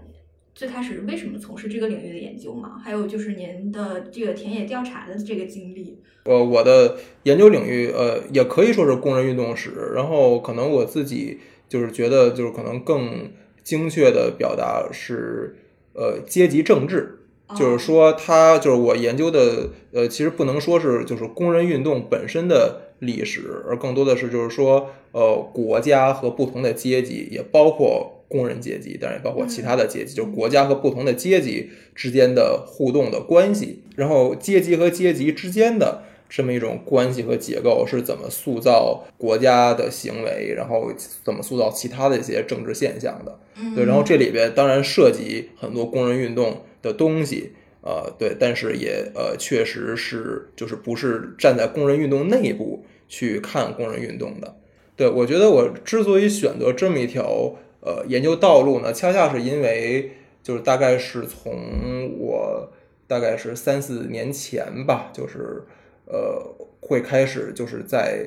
[0.54, 2.80] 最开始为什么从事这个领域的研究吗？
[2.82, 6.00] 还有就是您的这个田野调查的这个经历。
[6.24, 11.38] 呃，我的研究领域呃也可以说是工人运动史，然后可能我自己
[11.68, 13.30] 就是觉得就是可能更
[13.62, 15.56] 精确的表达是
[15.92, 17.18] 呃阶级政治，
[17.56, 36.04] 就是说它就是我研究的呃其实不能说是就是工人运动本身的历史，而更多的是就是说呃国家和不同的阶级，也包括工人阶级，但是也包括其他的阶级，就是国家和不同的阶级之间的互动的关系，然后阶级和阶级之间的。
[36.28, 40.92] 这么一种关系和结构是怎么塑造国家的行为，然后
[41.24, 43.38] 怎么塑造其他的一些政治现象的？
[43.74, 54.54] 对，然后这里边当然涉及很多工人运动的东西，呃，对，但是也呃确实是就是不是站在工人运动内部去看工人运动的。
[54.94, 60.12] 对我觉得我之所以选择这么一条呃研究道路呢，恰恰是因为
[60.42, 62.70] 就是大概是从我
[63.06, 65.64] 大概是三四年前吧，就是。
[66.10, 66.42] 呃，
[66.80, 68.26] 会开始就是在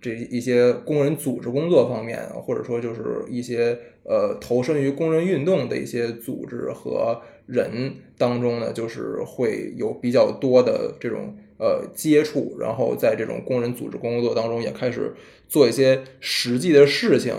[0.00, 15.14] 这一些工人组织工作方面，或者说就是一些呃投身于工人运动的一些组织和人当中呢，就是会有比较多的这种呃接触，然后在这种工人组织工作当中也开始
[15.48, 17.34] 做一些实际的事情。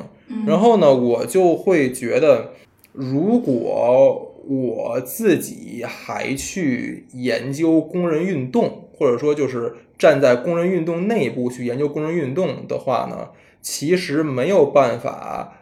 [0.45, 2.51] 然后呢，我就会觉得，
[2.91, 13.29] 如果我自己还去研究工人运动，或者说就是站在工人运动内部去研究工人运动的话呢，
[13.61, 15.59] 其实没有办法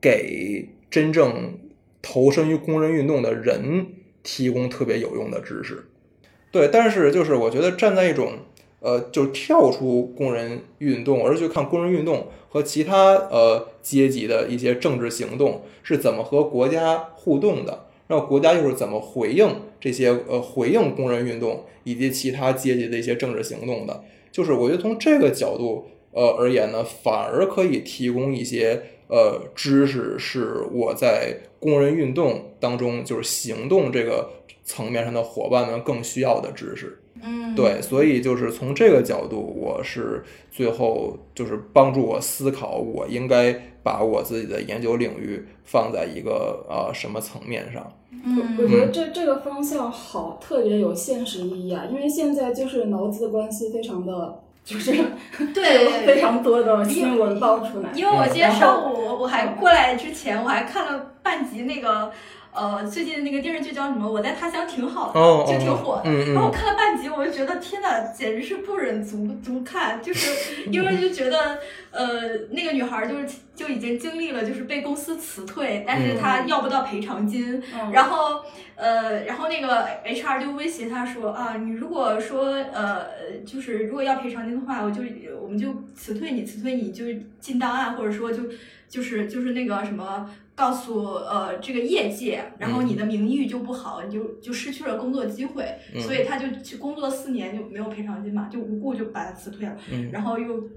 [0.00, 1.58] 给真正
[2.00, 3.88] 投身于工人运动的人
[4.22, 5.84] 提供特别有用的知识。
[6.50, 8.32] 对，但是就是我觉得站在一种
[8.80, 19.48] 呃，就跳出工人运动，而去看工人运动和其他呃阶级的一些政治行动是怎么和国家互动的，然后国家又是怎么回应
[19.78, 24.02] 这些呃回应工人运动以及其他阶级的一些政治行动的。
[24.32, 34.30] 就是我觉得从这个角度呃而言呢，反而可以提供一些呃知识，是我在工人运动当中就是行动这个
[34.64, 36.98] 层面上的伙伴们更需要的知识。
[37.20, 43.52] 嗯，对，所以就是从这个角度，我是最后就是帮助我思考，我应该
[43.88, 47.90] 把我自己的研究领域放在一个呃什么层面上。
[48.10, 51.84] 嗯，我觉得这这个方向好，特别有现实意义啊！
[51.90, 54.92] 因为现在就是劳资关系非常的，就是
[55.54, 57.88] 对 非常多的新闻爆出来。
[57.94, 62.12] 因为我今天上午我还过来之前，我还看了半集那个。
[62.58, 64.10] 呃，最近那个电视剧叫什么？
[64.10, 66.02] 我在他乡挺好的，哦就挺火的。
[66.06, 71.58] 嗯嗯然后我看了半集，我就觉得天呐，简直是不忍足足看，就是 因为就觉得
[71.92, 78.40] 呃，那个女孩就是就已经经历了，就是被公司辞退，但是她要不到赔偿金，嗯然后
[78.74, 83.06] 呃，然后那个 HR 就威胁她说啊，你如果说呃，
[83.46, 85.02] 就是如果要赔偿金的话，我就
[85.40, 87.04] 我们就辞退你，辞退你就
[87.40, 88.42] 进档案，或者说就
[88.88, 90.28] 就是就是那个什么。
[90.58, 96.00] 告诉呃这个业界，然后你的名誉就不好，你就就失去了工作机会，嗯。
[96.00, 100.68] 所以他就去工作四年就没有赔偿金嘛，就无故就把他辞退了，嗯，然后又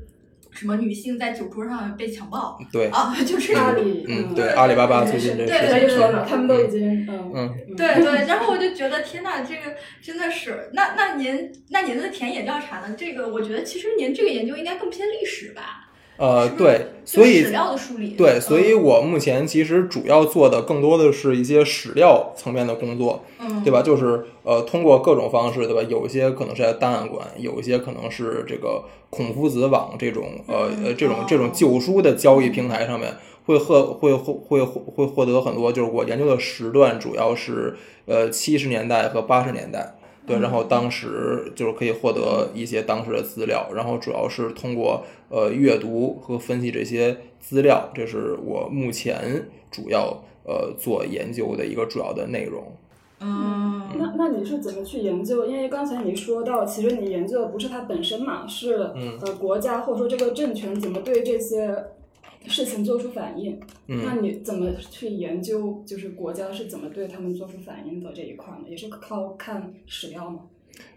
[0.51, 3.63] 什么女性在酒桌上被强暴对，啊， 就这种。
[3.63, 7.32] 阿里，嗯，对，阿里巴巴最近这对事情可以说了，他们都已经嗯。
[7.34, 7.75] 嗯。
[7.75, 12.93] 对对，然后我就觉得天呐，这个真的是，那那您那您的田野调查呢？
[12.95, 15.88] 这个我觉得其实您这个研究应该更偏历史吧？
[16.22, 18.09] 呃，对，所以史料的梳理。
[18.09, 23.82] 对，所以嗯我目前其实主要做的更多的是一些史料层面的工作，嗯，对吧？
[23.82, 25.82] 就是呃，通过各种方式，对吧？
[25.89, 33.15] 有一些可能是在档案馆，有一些可能是这个孔夫子网这种呃呃这种这种旧书的交易平台上面，
[33.47, 39.95] 会获会会会会获得很多，就是我研究的时段主要是呃七十年代和八十年代。
[40.32, 52.63] 对，然后当时就是可以获得一些当时的资料，然后主要是通过呃阅读和分析这些资料，这是我目前主要呃做研究的一个主要的内容。
[53.23, 55.45] 嗯，那那你是怎么去研究？
[55.45, 61.86] 因为刚才你说到，其实你研究的不是它本身嘛，是嗯呃国家或者说这个政权怎么对这些
[62.48, 63.60] 事情做出反应。
[63.88, 68.66] 嗯那你怎么去研究，就是国家是怎么对他们做出反应的这一块呢？
[68.70, 70.39] 也是靠看史料吗？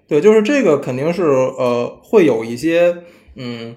[0.07, 3.77] 对，就是这个肯定是呃会有一些嗯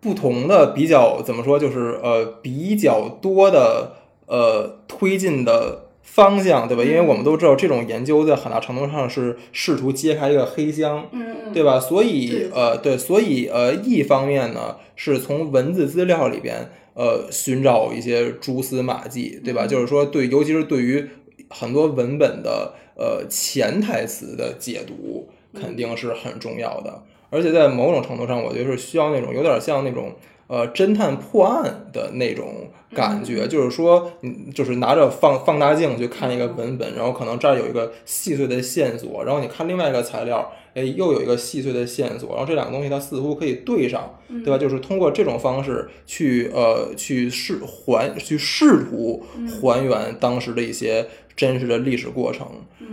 [0.00, 3.96] 不同的比较怎么说，就是呃比较多的
[4.26, 6.84] 呃推进的方向，对吧？
[6.84, 11.80] 因为我们都知道这种研究在很大程度上是试图揭开一个黑箱，嗯嗯，对吧？
[11.80, 19.64] 所以呃，对，所以呃，一方面呢，是从文字资料里边呃寻找一些蛛丝马迹，对吧？
[19.64, 21.08] 嗯就是说对，尤其是对于
[21.48, 27.02] 很多文本的呃潜台词的解读，肯定是很重要的。
[27.30, 30.12] 而且在某种程度上，我觉得是需要那种有点像那种
[30.52, 44.58] 呃侦探破案的那种感觉，就是说，你就是拿着放放大镜去看一个文本，然后可能这儿有一个细碎的线索，然后你看另外一个材料，哎，又有一个细碎的线索，然后这两个东西它似乎可以对上，对吧？
[44.58, 51.06] 就是通过这种方式去呃去试还去试图还原当时的一些
[51.36, 52.46] 真实的历史过程。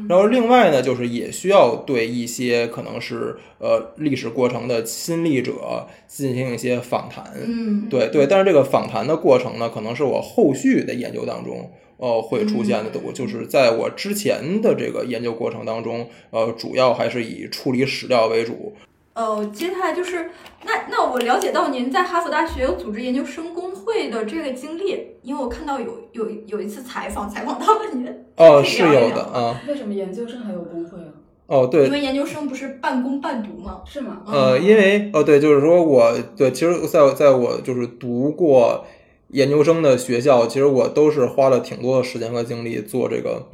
[0.08, 7.32] 然后另外呢，就是也需要对一些可能是呃历史过程的亲历者进行一些访谈。
[7.46, 11.72] 嗯，对对，但是这个访谈的过程呢，可能是我后续的研究当中。
[12.02, 18.74] 呃，会出现的，我就是在我之前的这个研究过程当中，呃，主要还是以处理史料为主。
[19.20, 20.32] 呃，接下来就是
[20.63, 28.07] 那那我了解到您在哈佛大学有组织研究生工会的这个经历，因为我看到有有有一次采访，采访到了您。
[28.38, 29.59] 哦，是有的啊。
[29.67, 31.11] 为什么研究生还有工会啊？
[31.47, 33.82] 哦，对因，为研究生不是半工半读吗？
[33.86, 34.22] 是吗？
[34.26, 38.86] 呃，因为哦，对，就是说我对，其实在在我就是读过
[39.32, 43.49] 研究生的学校，其实我都是花了挺多的时间和精力做这个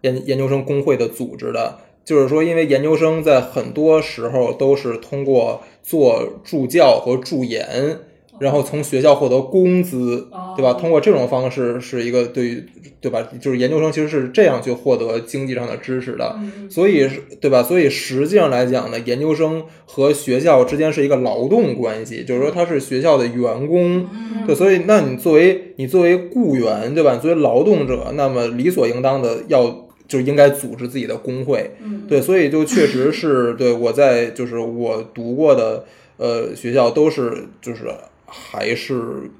[0.00, 1.76] 研研究生工会的组织的。
[2.10, 7.98] 就是说，因为研究生在很多时候都是通过做助教和助研，
[8.40, 10.72] 然后从学校获得工资，哦对吧？
[10.72, 12.66] 通过这种方式是一个对于
[13.00, 13.24] 对吧？
[13.40, 16.34] 就是研究生其实是这样去获得经济上的支持的。
[16.42, 17.08] 嗯所以
[17.40, 17.62] 对吧？
[17.62, 24.08] 所以实际上来讲呢，研究生和学校之间是一个劳动关系，就是说他是学校的员工。
[24.12, 27.14] 嗯对，所以那你作为你作为雇员，对吧？
[27.14, 31.70] 你作为劳动者，那么理所应当的要就应该组织自己的工会。
[31.82, 35.86] 嗯，对，所以就确实是对我在就是我读过的
[36.18, 37.84] 呃学校都是就是
[38.26, 39.30] 还是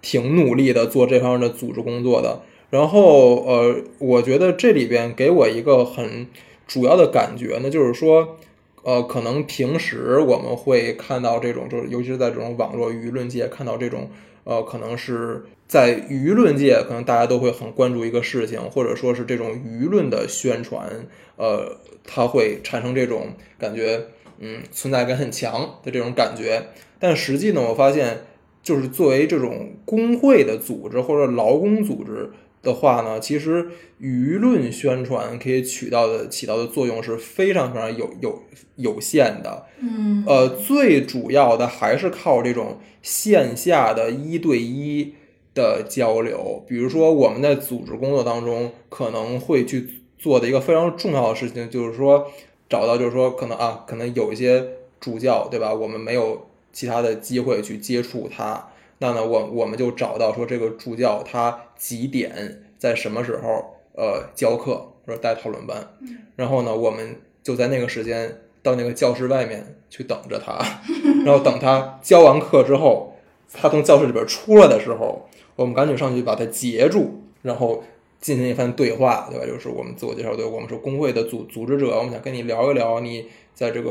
[0.00, 2.40] 挺努力的做这方面的组织工作的。
[2.70, 6.26] 然后呃，我觉得这里边给我一个很
[6.66, 8.38] 主要的感觉呢，就是说。
[8.82, 14.08] 呃，可能平时我们会看到这种，就是尤其是在这种网络舆论界看到这种，
[14.44, 24.06] 呃，可能是在舆论界，可能大家都会很关注一个事情，或者说是这种舆论的宣传，呃，它会产生这种感觉，
[24.38, 26.62] 嗯，存在感很强的这种感觉。
[26.98, 28.24] 但实际呢，我发现，
[28.62, 32.30] 就是作为这种工会的组织或者劳工组织。
[32.62, 33.68] 的话呢，其实
[34.00, 38.42] 舆论宣传可以起到的起到的作用是非常非常有有
[38.76, 39.66] 有限的。
[39.80, 45.14] 嗯，呃，最主要的还是靠这种线下的一对一
[45.54, 46.62] 的交流。
[46.68, 52.30] 比如说，我们在组织工作当中可能会去做的一个非常重要的事情，就是说
[52.68, 54.64] 找到，就是说可能啊，可能有一些
[55.00, 55.72] 助教，对吧？
[55.72, 58.68] 我们没有其他的机会去接触他。
[59.02, 65.96] 那呢，我我们就找到说这个助教他几点在什么时候呃教课或者带讨论班，
[66.36, 70.58] 然后呢，我们就在那个时间到那个教室外面去等着他，
[71.24, 73.14] 然后等他教完课之后，
[73.50, 75.26] 他从教室里边出来的时候，
[75.56, 77.82] 我们赶紧上去把他截住，然后
[78.20, 79.46] 进行一番对话，对吧？
[79.46, 83.90] 就是我们自我介绍，对，我们是工会的组组织者，我们想跟你聊一聊你在这个。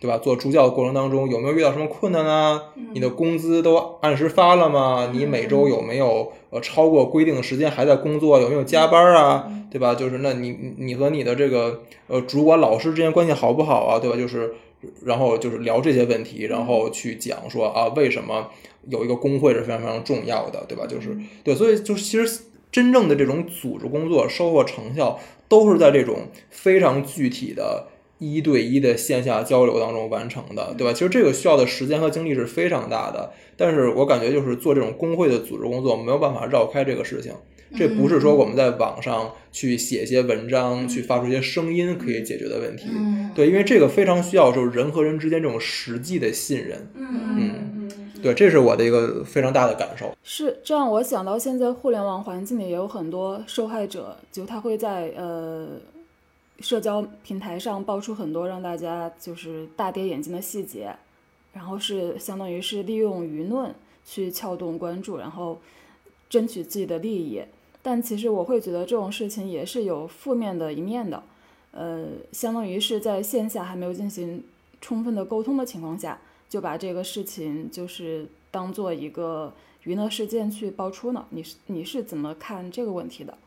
[0.00, 0.16] 对吧？
[0.18, 2.62] 做助教的过程当中，有没有遇到什么困难啊？
[2.92, 5.10] 你的工资都按时发了吗？
[5.12, 8.40] 你每周有没有呃超过规定的时间还在工作？
[8.40, 9.50] 有没有加班啊？
[9.70, 9.96] 对吧？
[9.96, 13.98] 就是那你你和你的这个呃主管老师之间关系好不好啊？
[13.98, 14.16] 对吧？
[14.16, 14.54] 就是
[15.04, 18.48] 然后就是聊这些问题，然后去讲说啊，为什么
[18.88, 20.86] 有一个工会是非常非常重要的，对吧？
[20.86, 25.18] 就是对，所以就是其实真正的这种组织工作收获成效，
[25.48, 27.88] 都是在这种非常具体的。
[28.18, 30.92] 一对一的线下交流当中完成的，对吧？
[30.92, 37.32] 其实这个需要的时间和精力是非常大的，但是我感觉就是做这种工会的组织工作，没有办法绕开这个事情。
[37.76, 42.86] 这不是说我们在网上去写一些文章，去发出一些声音可以解决的问题。
[43.34, 46.90] 对，因为这个非常需要就是人和人之间这种实际的信任。
[46.94, 47.90] 嗯嗯嗯，
[48.22, 50.10] 对，这是我的一个非常大的感受。
[50.24, 55.68] 是这样，我想到现在互联网环境里也有很多受害者，就他会在呃。
[56.60, 60.92] 社交平台上爆出很多让大家就是大跌眼镜的细节，
[61.52, 63.72] 然后是相当于是利用舆论
[64.04, 65.60] 去撬动关注，然后
[66.28, 67.42] 争取自己的利益。
[67.80, 71.22] 但其实我会觉得这种事情也是有负面的一面的，
[71.70, 74.42] 呃，相当于是在线下还没有进行
[74.80, 79.52] 充分的沟通的情况下，就把这个事情就是当做一个
[79.84, 81.24] 娱乐事件去爆出呢？
[81.30, 83.38] 你是你是怎么看这个问题的？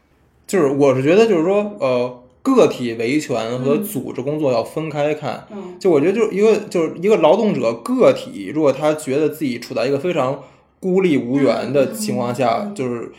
[0.47, 2.23] 就是我是觉得就是说，呃。
[2.41, 5.47] 个体维权和组织工作要分开看，
[5.79, 10.43] 就我觉得就是一个就是一个劳动者个体，如果他觉得自己处在一个非常
[10.79, 13.11] 孤立无援的情况下，就是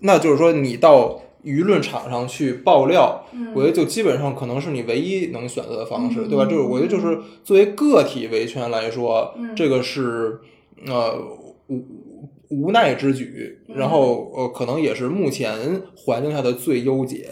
[0.00, 3.24] 那就是说你到舆论场上去爆料，
[3.54, 6.44] 我觉得就基本上可能是你唯一能选择的方式，对吧？
[6.44, 10.40] 就是我觉得就是作为个体维权来说，这个是
[10.86, 11.16] 呃
[11.68, 11.82] 无
[12.50, 17.28] 无奈之举，然后呃可能也是目前环境下的最优解。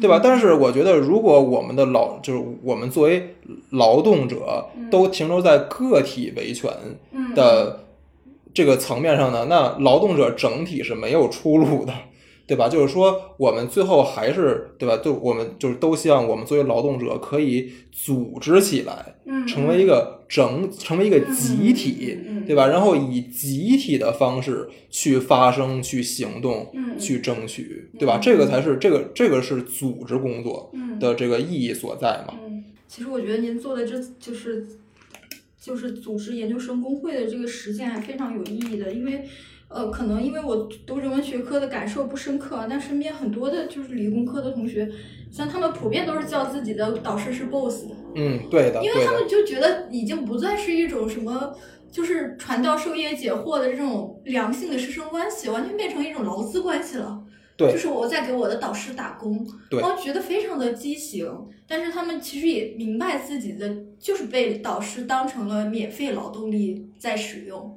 [0.00, 0.18] 对吧？
[0.22, 3.34] 但是我觉得，如果我们的劳就是我们作为
[3.70, 6.70] 劳动者都停留在个体维权
[7.34, 7.84] 的
[8.54, 11.92] 这个层面上呢，那劳动者整体是没有出路的，
[12.50, 12.68] 对吧？
[12.68, 14.96] 就是说，我们最后还是对吧？
[14.96, 19.14] 就我们就是都希望我们作为劳动者可以组织起来，
[19.46, 22.66] 成为一个整，成为一个集体，对吧？
[22.66, 26.72] 然后以集体的方式去发声、去行动。
[26.98, 28.18] 去争取，对吧？
[28.20, 32.34] 这个才是这个这个是组织工作的这个意义所在嘛。
[32.44, 34.66] 嗯，其实我觉得您做的这就是
[35.58, 39.24] 就是组织研究生工会的这个实践还非常有意义的，因为
[39.70, 44.86] 呃，可能因为我读人文学科的感受不深刻，但身边很多的就是理工科的同学，
[45.30, 47.86] 像他们普遍都是叫自己的导师是 boss。
[48.14, 51.54] 嗯，对的，因为他们就觉得已经不再是一种什么。
[51.92, 57.20] 就是传道授业解惑的这种良性的师生关系，完全变成一种劳资关系了。
[57.56, 61.28] 对，就是我在给我的导师打工，对，然后觉得非常的畸形。
[61.66, 63.68] 但是他们其实也明白自己的
[63.98, 67.76] 就是被导师当成了免费劳动力在使用。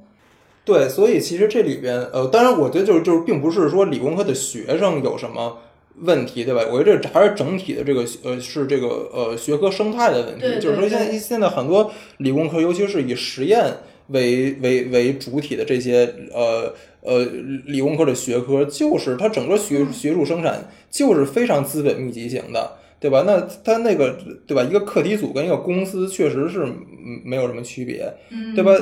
[0.66, 5.60] 对，所以其实这里边，呃，当然我觉得就是就是，并不是说理工科的学生有什么
[6.02, 6.62] 问题，对吧？
[6.72, 10.60] 我觉得这还是整体的这个呃，是这个呃学科生态的问题。
[10.60, 13.74] 就是说，现在现在很多理工科，尤其是以实验。
[14.08, 17.24] 为为为主体的这些呃呃
[17.66, 23.24] 理工科的学科，就是它整个学学术生产就是非常资本密集型的，对吧？
[23.26, 24.62] 那它那个对吧？
[24.62, 28.74] 一个课题组跟一个公司确实是嗯没有什么区别，嗯，对吧？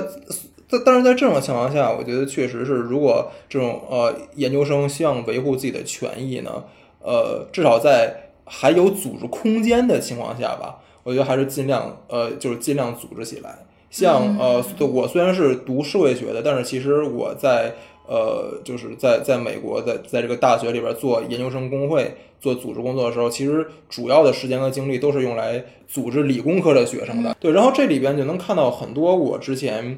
[0.71, 6.63] 但但是在这种情况下，我觉得确实是，如果这种呃研究生希望维护自己的权益呢，
[7.03, 13.59] 呃，至少在还有组织空间的情况下吧，我觉得还是尽量呃，就是尽量组织起来。
[13.89, 17.73] 像呃，我虽然是读社会学的，但是其实我在
[18.07, 27.35] 呃，就是在在美国在在这个大学里边做研究生工会做组织工作的时候，其实主要的时间和精力都是用来组织理工科的学生的。
[27.39, 29.97] 对，然后这里边就能看到很多我之前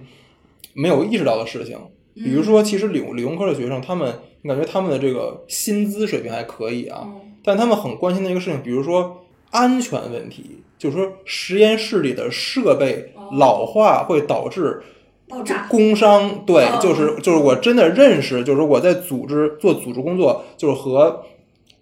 [0.73, 1.77] 没有意识到的事情，
[2.15, 7.07] 比如说，其实理理工科的学生，他们你感觉他们的这个薪资水平还可以啊，
[7.43, 14.81] 但他们很关心的一个事情，比如说安全问题，就是说实验室里的设备老化会导致
[15.27, 16.43] 爆炸，工伤。
[16.45, 21.23] 对哦，就是就是我真的认识，就是我在组织做组织工作，就是和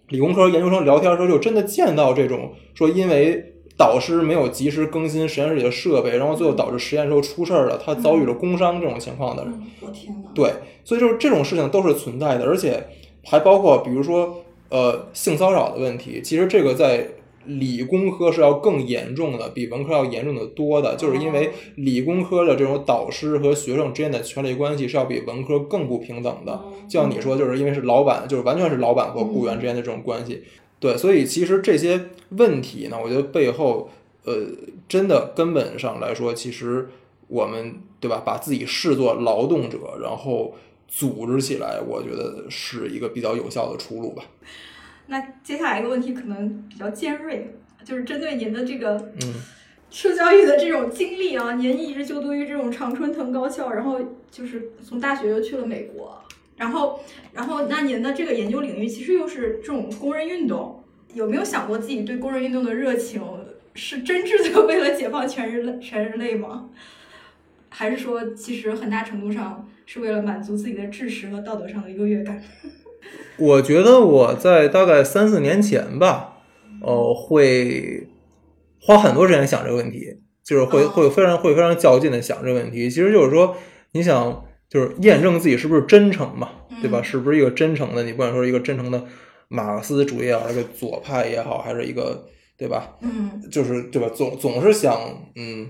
[0.08, 3.48] 理工科研究生聊天的时候，就真的见到这种说因为。
[3.82, 10.52] 导师没有及时更新实验室里的设备，然后最后导致实验时候出事儿了，他遭遇了工伤这种情况的人，嗯，我天呐，对，
[10.84, 12.86] 所以就是这种事情都是存在的，而且
[13.24, 17.08] 还包括比如说呃性骚扰的问题，其实这个在
[17.44, 26.60] 理工科是要更严重的，比文科要严重的多的，就是因为理工科的这种导师和学生之间的权力关系是要比文科更不平等的。
[26.88, 30.44] 就像你说，就是因为是老板，就是完全是老板和雇员之间的这种关系。
[30.82, 33.88] 对，所以其实这些问题呢，我觉得背后，
[34.24, 34.34] 呃，
[34.88, 36.88] 真的根本上来说，其实
[37.28, 40.56] 我们对吧，把自己视作劳动者，然后
[40.88, 44.24] 组织起来，我觉得是一个比较有效的出路吧。
[45.06, 47.54] 那接下来一个问题可能比较尖锐，
[47.84, 49.34] 就是针对您的这个嗯
[49.88, 54.00] 受教育的这种经历啊，您一直就读于这种常春藤高校，然后
[54.32, 56.18] 就是从大学又去了美国，
[56.62, 57.00] 然后
[57.32, 60.80] 然后那您的这个研究领域其实又是这种工人运动，
[61.12, 63.20] 有没有想过自己对工人运动的热情
[63.74, 66.68] 是真挚的 为了解放全人类全人类吗？
[67.68, 72.40] 还是说其实很大程度上是为了满足自己的知识和道德上的优越感？
[73.38, 76.42] 我觉得我在大概三四年前吧，
[76.80, 78.06] 呃，会
[78.80, 82.88] 花很多时间想这个问题，就是会哦会非常会非常较劲的想这个问题。
[82.88, 83.56] 其实就是说，
[83.94, 86.48] 你想就是验证自己是不是真诚嘛，
[86.80, 87.00] 对吧？
[87.00, 88.02] 嗯是不是一个真诚的？
[88.04, 89.04] 你不管说一个真诚的
[89.48, 92.96] 马克思主义也好，一个左派也好，还是一个对吧？
[93.02, 94.08] 嗯就是对吧？
[94.14, 94.98] 总总是想
[95.36, 95.68] 嗯，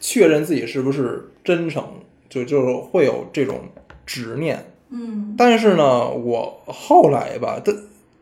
[0.00, 1.84] 确认自己是不是真诚，
[2.28, 3.60] 就就是会有这种
[4.04, 4.72] 执念。
[4.90, 7.72] 嗯但是呢，我后来吧，的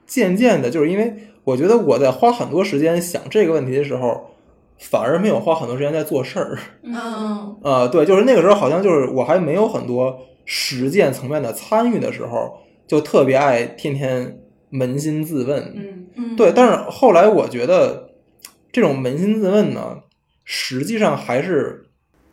[0.06, 4.33] 渐渐的，就是因为我觉得我在花很多时间想这个问题的时候，
[4.90, 6.58] 反而没有花很多时间在做事儿。
[6.82, 6.94] 嗯
[7.62, 15.72] 啊，对，就是那个时候好像就是我还没有很多实践层面的参与的时候，就特别爱天天扪心自问。
[15.74, 18.10] 嗯嗯，对，但是后来我觉得
[18.70, 20.00] 这种扪心自问呢，
[20.44, 21.86] 实际上还是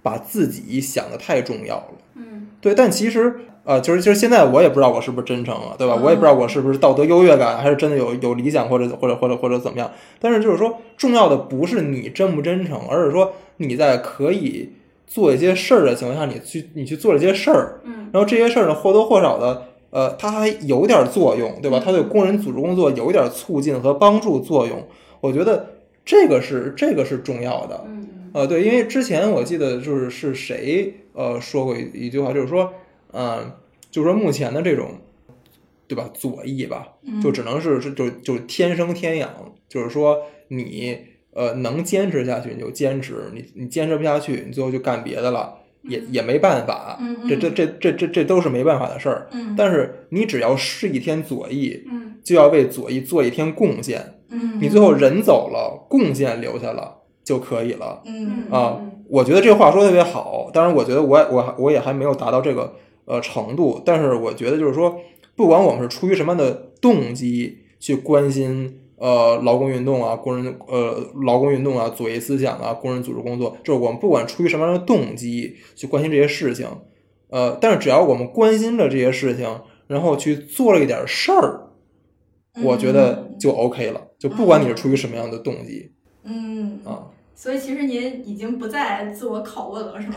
[0.04, 1.94] 把自己想的太重要了。
[2.16, 5.96] 嗯对，但其实啊、呃就是就是现在我也不知道我是不是真诚了，对吧？
[5.98, 9.92] 嗯我也不知道我是不是道德优越感，还是真的有有理想或者或者或者或者怎么样。
[10.20, 14.70] 但是就是说，重要的不是你真不真诚，而是说你在可以
[15.08, 19.64] 做一些事儿的情况下，你去你去做这些事儿，嗯然后这些事儿呢或多或少的。
[19.94, 21.82] 呃，它还有点作用，对吧？
[21.84, 24.88] 它对工人组织工作有一点促进和帮助作用。
[25.20, 25.68] 我觉得
[26.06, 27.84] 这个是这个是重要的。
[27.86, 32.72] 嗯呃，对，因为之前我记得就是是谁呃说过一一句话，就是说，
[33.14, 33.52] 嗯、
[33.90, 34.92] 就是说目前的这种，
[35.88, 37.22] 对吧，左翼吧，嗯。
[37.22, 39.30] 就只能是是就就天生天养，
[39.68, 40.18] 就是说
[40.50, 40.98] 你
[41.34, 49.28] 呃能坚持下去你就坚持，你你坚持不下去，你最后就干别的了，也也没办法，这这这这这这都是没办法的事儿。
[49.32, 49.56] 嗯。
[49.58, 52.16] 但是你只要是一天左翼，嗯。
[52.24, 58.04] 就要为左翼做一天贡献，嗯，你最后人走了，贡献留下了就可以了。
[58.06, 58.44] 嗯。
[58.52, 60.52] 啊，我觉得这话说得特别好。
[60.54, 62.76] 当然，我觉得我也我我也还没有达到这个
[63.12, 64.98] 呃程度，但是我觉得就是说，
[65.36, 76.68] 不管我们是出于什么样的动机去关心呃劳工运动啊、工人呃劳工运动啊、左翼思想啊、工人组织工作，就是我们不管出于什么样的动机去关心这些事情，
[77.30, 81.72] 呃，但是只要我们关心了这些事情，然后去做了一点事儿，
[82.64, 84.08] 我觉得就 OK 了。
[84.18, 85.92] 就不管你是出于什么样的动机
[86.24, 86.80] 嗯。
[86.86, 87.08] 啊，
[87.42, 90.16] 所以其实您已经不再自我拷问了，是吗？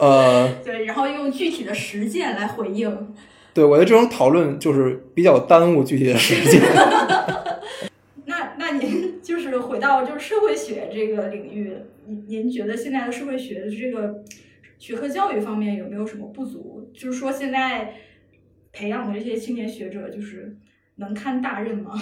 [0.00, 0.50] 呃。
[0.64, 3.14] 对，然后用具体的实践来回应。
[3.52, 6.62] 对，我觉得这种讨论就是比较耽误具体的时间。
[8.24, 14.24] 那那您就是回到就是社会学这个领域，您您觉得现在的社会学的这个
[14.78, 16.90] 学科教育方面有没有什么不足？
[16.94, 17.96] 就是说现在
[18.72, 20.56] 培养的这些青年学者，就是
[20.96, 21.92] 能看大任吗？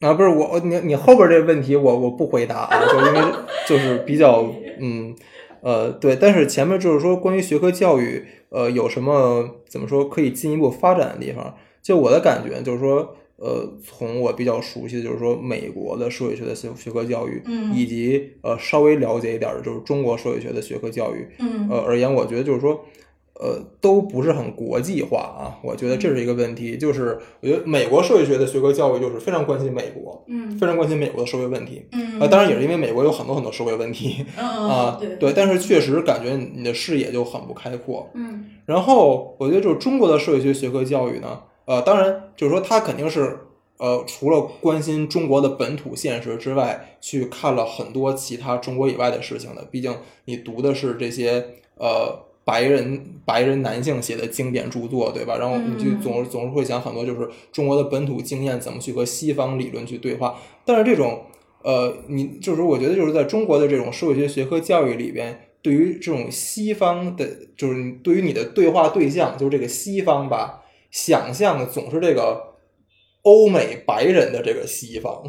[0.00, 3.20] 啊，不是我，你你后边这个问题我我不回答啊，就因为
[3.66, 4.46] 就是比较
[4.80, 5.14] 嗯
[5.60, 17.74] 呃对，但是前面就是说关于学科教育呃有什么怎么说可以进一步发展的地方，就我的感觉就是说呃从我比较熟悉的就是说美国的社会学的学学科教育，嗯。
[17.74, 21.66] 以及呃稍微了解一点的就是中国社会学的学科教育，嗯。
[21.68, 22.80] 呃而言，我觉得就是说，
[23.38, 25.58] 呃，都不是很国际化啊。
[25.62, 26.76] 我觉得这是一个问题。
[26.76, 31.86] 就是我觉得美国社会学的学科教育就是非常关心美国，嗯非常关心美国的社会问题。
[31.92, 38.10] 嗯啊，当然也是因为美国有很多很多社会问题嗯啊，对对，但是确实感觉你的视野就很不开阔。
[38.14, 43.38] 嗯然后我觉得就是中国的社会学学科教育呢，呃，当然就是说它肯定是
[43.78, 49.64] 呃，除了关心中国的本土现实之外，去看了很多其他中国以外的事情的。
[49.70, 55.36] 毕竟你读的是这些呃白人白人男性写的经典著作，对吧？
[55.36, 60.34] 然后你就嗯总是总是会想很多，就是中国的本土经验怎么去和西方理论去对话。
[60.64, 61.26] 但是这种
[61.62, 72.54] 呃，你就是我觉得就是在中国的这种社会学学科教育里边，对于这种西方的，就是对于你的对话对象，就是这个西方吧，想象的总是这个
[73.24, 75.22] 欧美白人的这个西方，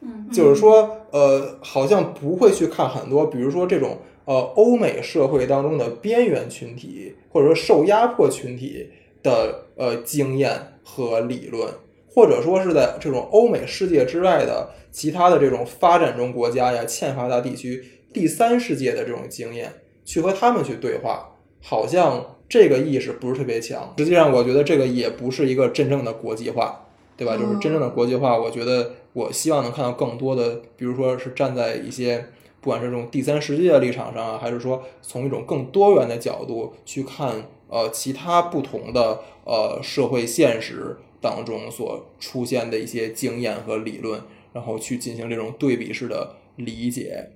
[0.00, 3.98] 嗯就是说，呃，好像不会去看很多，比如说这种
[4.28, 8.90] 呃欧美社会当中的边缘群体，或者说受压迫群体
[9.22, 11.66] 的呃经验和理论，
[12.06, 19.72] 或者说是在这种欧美世界之外的其他的这种发展中国家呀、欠发达地区、第三世界的这种经验，
[20.04, 23.94] 去和他们去对话，好像这个意识不是特别强。
[23.96, 26.84] 实际上，我觉得这个也不是一个真正的国际化。
[27.16, 27.36] 对吧？
[27.36, 32.24] 就是真正的国际化，我觉得我希望能看到更多的，比如说是站在一些
[32.68, 44.20] 不管是这种第三世界的立场上啊，还是说从一种更多元的角度去看，呃，其他不同的呃社会现实当中所出现的一些经验和理论，
[44.52, 47.30] 然后去进行这种对比式的理解。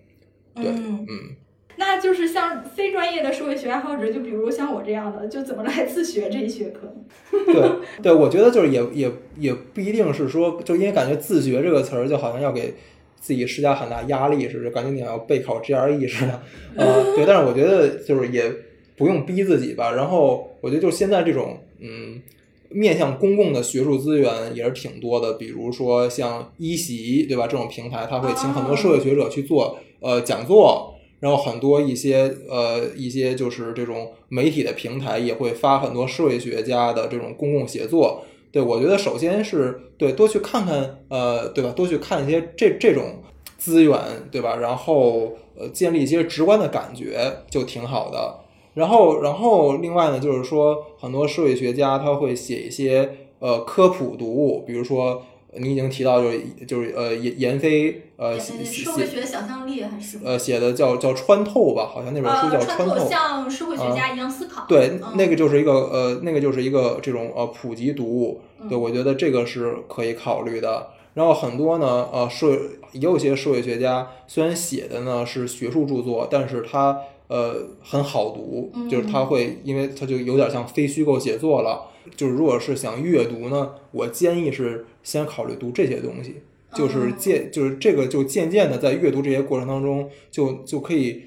[0.55, 1.37] 对，嗯嗯，
[1.77, 6.93] 那就是像非专业的社会学爱好者，就比如像我这样的，就怎么来自学这一学科？
[7.51, 7.71] 对
[8.03, 12.75] 对，我觉得就是也也也不一定是说，就因为感觉自学这个词儿就好像要给
[13.23, 16.43] 自己施加很大压力似的，感觉你要备考 GRE 似的，
[16.77, 18.53] 呃，对，但是我觉得就是也
[18.97, 19.93] 不用逼自己吧。
[19.93, 22.21] 然后我觉得就现在这种嗯，
[22.69, 30.89] 面向公共的学术资源也是挺多的，比如说像一席对吧这种平台，他会请很多社会学者去做呃讲座。
[31.21, 38.25] 然后很多一些呃一些就是这种媒体的平台也会发很多社会学家的这种公共写作。
[38.53, 43.23] 对我觉得首先是对多去看看呃对吧，多去看一些这这种
[43.59, 43.99] 资源
[44.31, 48.39] 对吧，然后呃建立一些直观的感觉就挺好的。
[48.75, 55.23] 然后然后另外呢就是说很多社会学家他会写一些呃科普读物，比如说。
[55.55, 63.09] 你已经提到就是就是呃闫闫飞呃社会学想象力还是呃写的叫叫穿透吧，好像那本书叫呃穿透。
[63.09, 64.65] 像社会学家一样思考。
[64.67, 68.41] 对，嗯那个就是一个呃，那个就是一个这种呃普及读物。
[68.61, 70.89] 嗯对，我觉得这个是可以考虑的。
[71.15, 72.53] 然后很多呢，呃，社
[72.93, 81.91] 也有些社会学家，虽然写的呢是学术著作，但是他呃很好读，就是他会，因为他就有点像非虚构写作了。
[82.17, 86.43] 就是如果是想阅读呢，我建议是先考虑读这些东西，
[86.75, 91.23] 就是哦渐就是这个就渐渐的在阅读这些过程当中，就就可以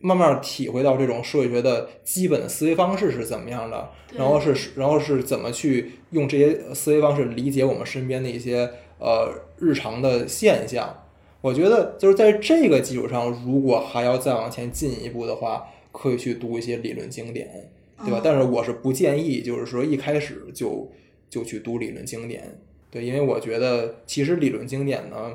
[0.00, 11.04] 慢慢体会到这种社会学的基本的思维方式是怎么样的，然后是然后是怎么去用这些思维方式理解我们身边的一些呃日常的现象。
[11.42, 17.70] 我觉得就是在这个基础上，如果还要再往前进一步的话，可以去读一些理论经典，
[18.04, 18.18] 对吧？
[18.18, 20.90] 嗯但是我是不建议，就是说一开始就
[21.28, 22.58] 就去读理论经典，
[22.90, 25.32] 对，因为我觉得其实理论经典呢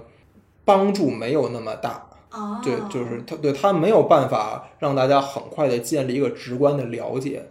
[0.64, 7.44] 帮助没有那么大，哦，对，就是它对它没有办法让大家很快的建立一个直观的了解。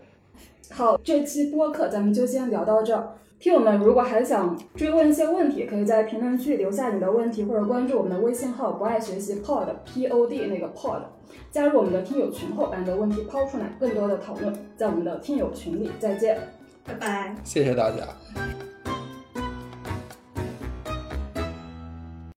[0.70, 3.14] 好，这期播客咱们就先聊到这儿。
[3.44, 11.02] 听友们如果还想追问一些问题，可以在评论区留下你的问题，或者关注我们的微信号“不爱学习 pod p o d” 那个 pod，
[11.50, 15.90] 加入我们的听友群后，把你的问题抛出来，更多的讨论在我们的听友群里。
[16.00, 16.38] 再见。
[16.86, 17.36] 拜拜。
[17.44, 18.63] 谢谢大家。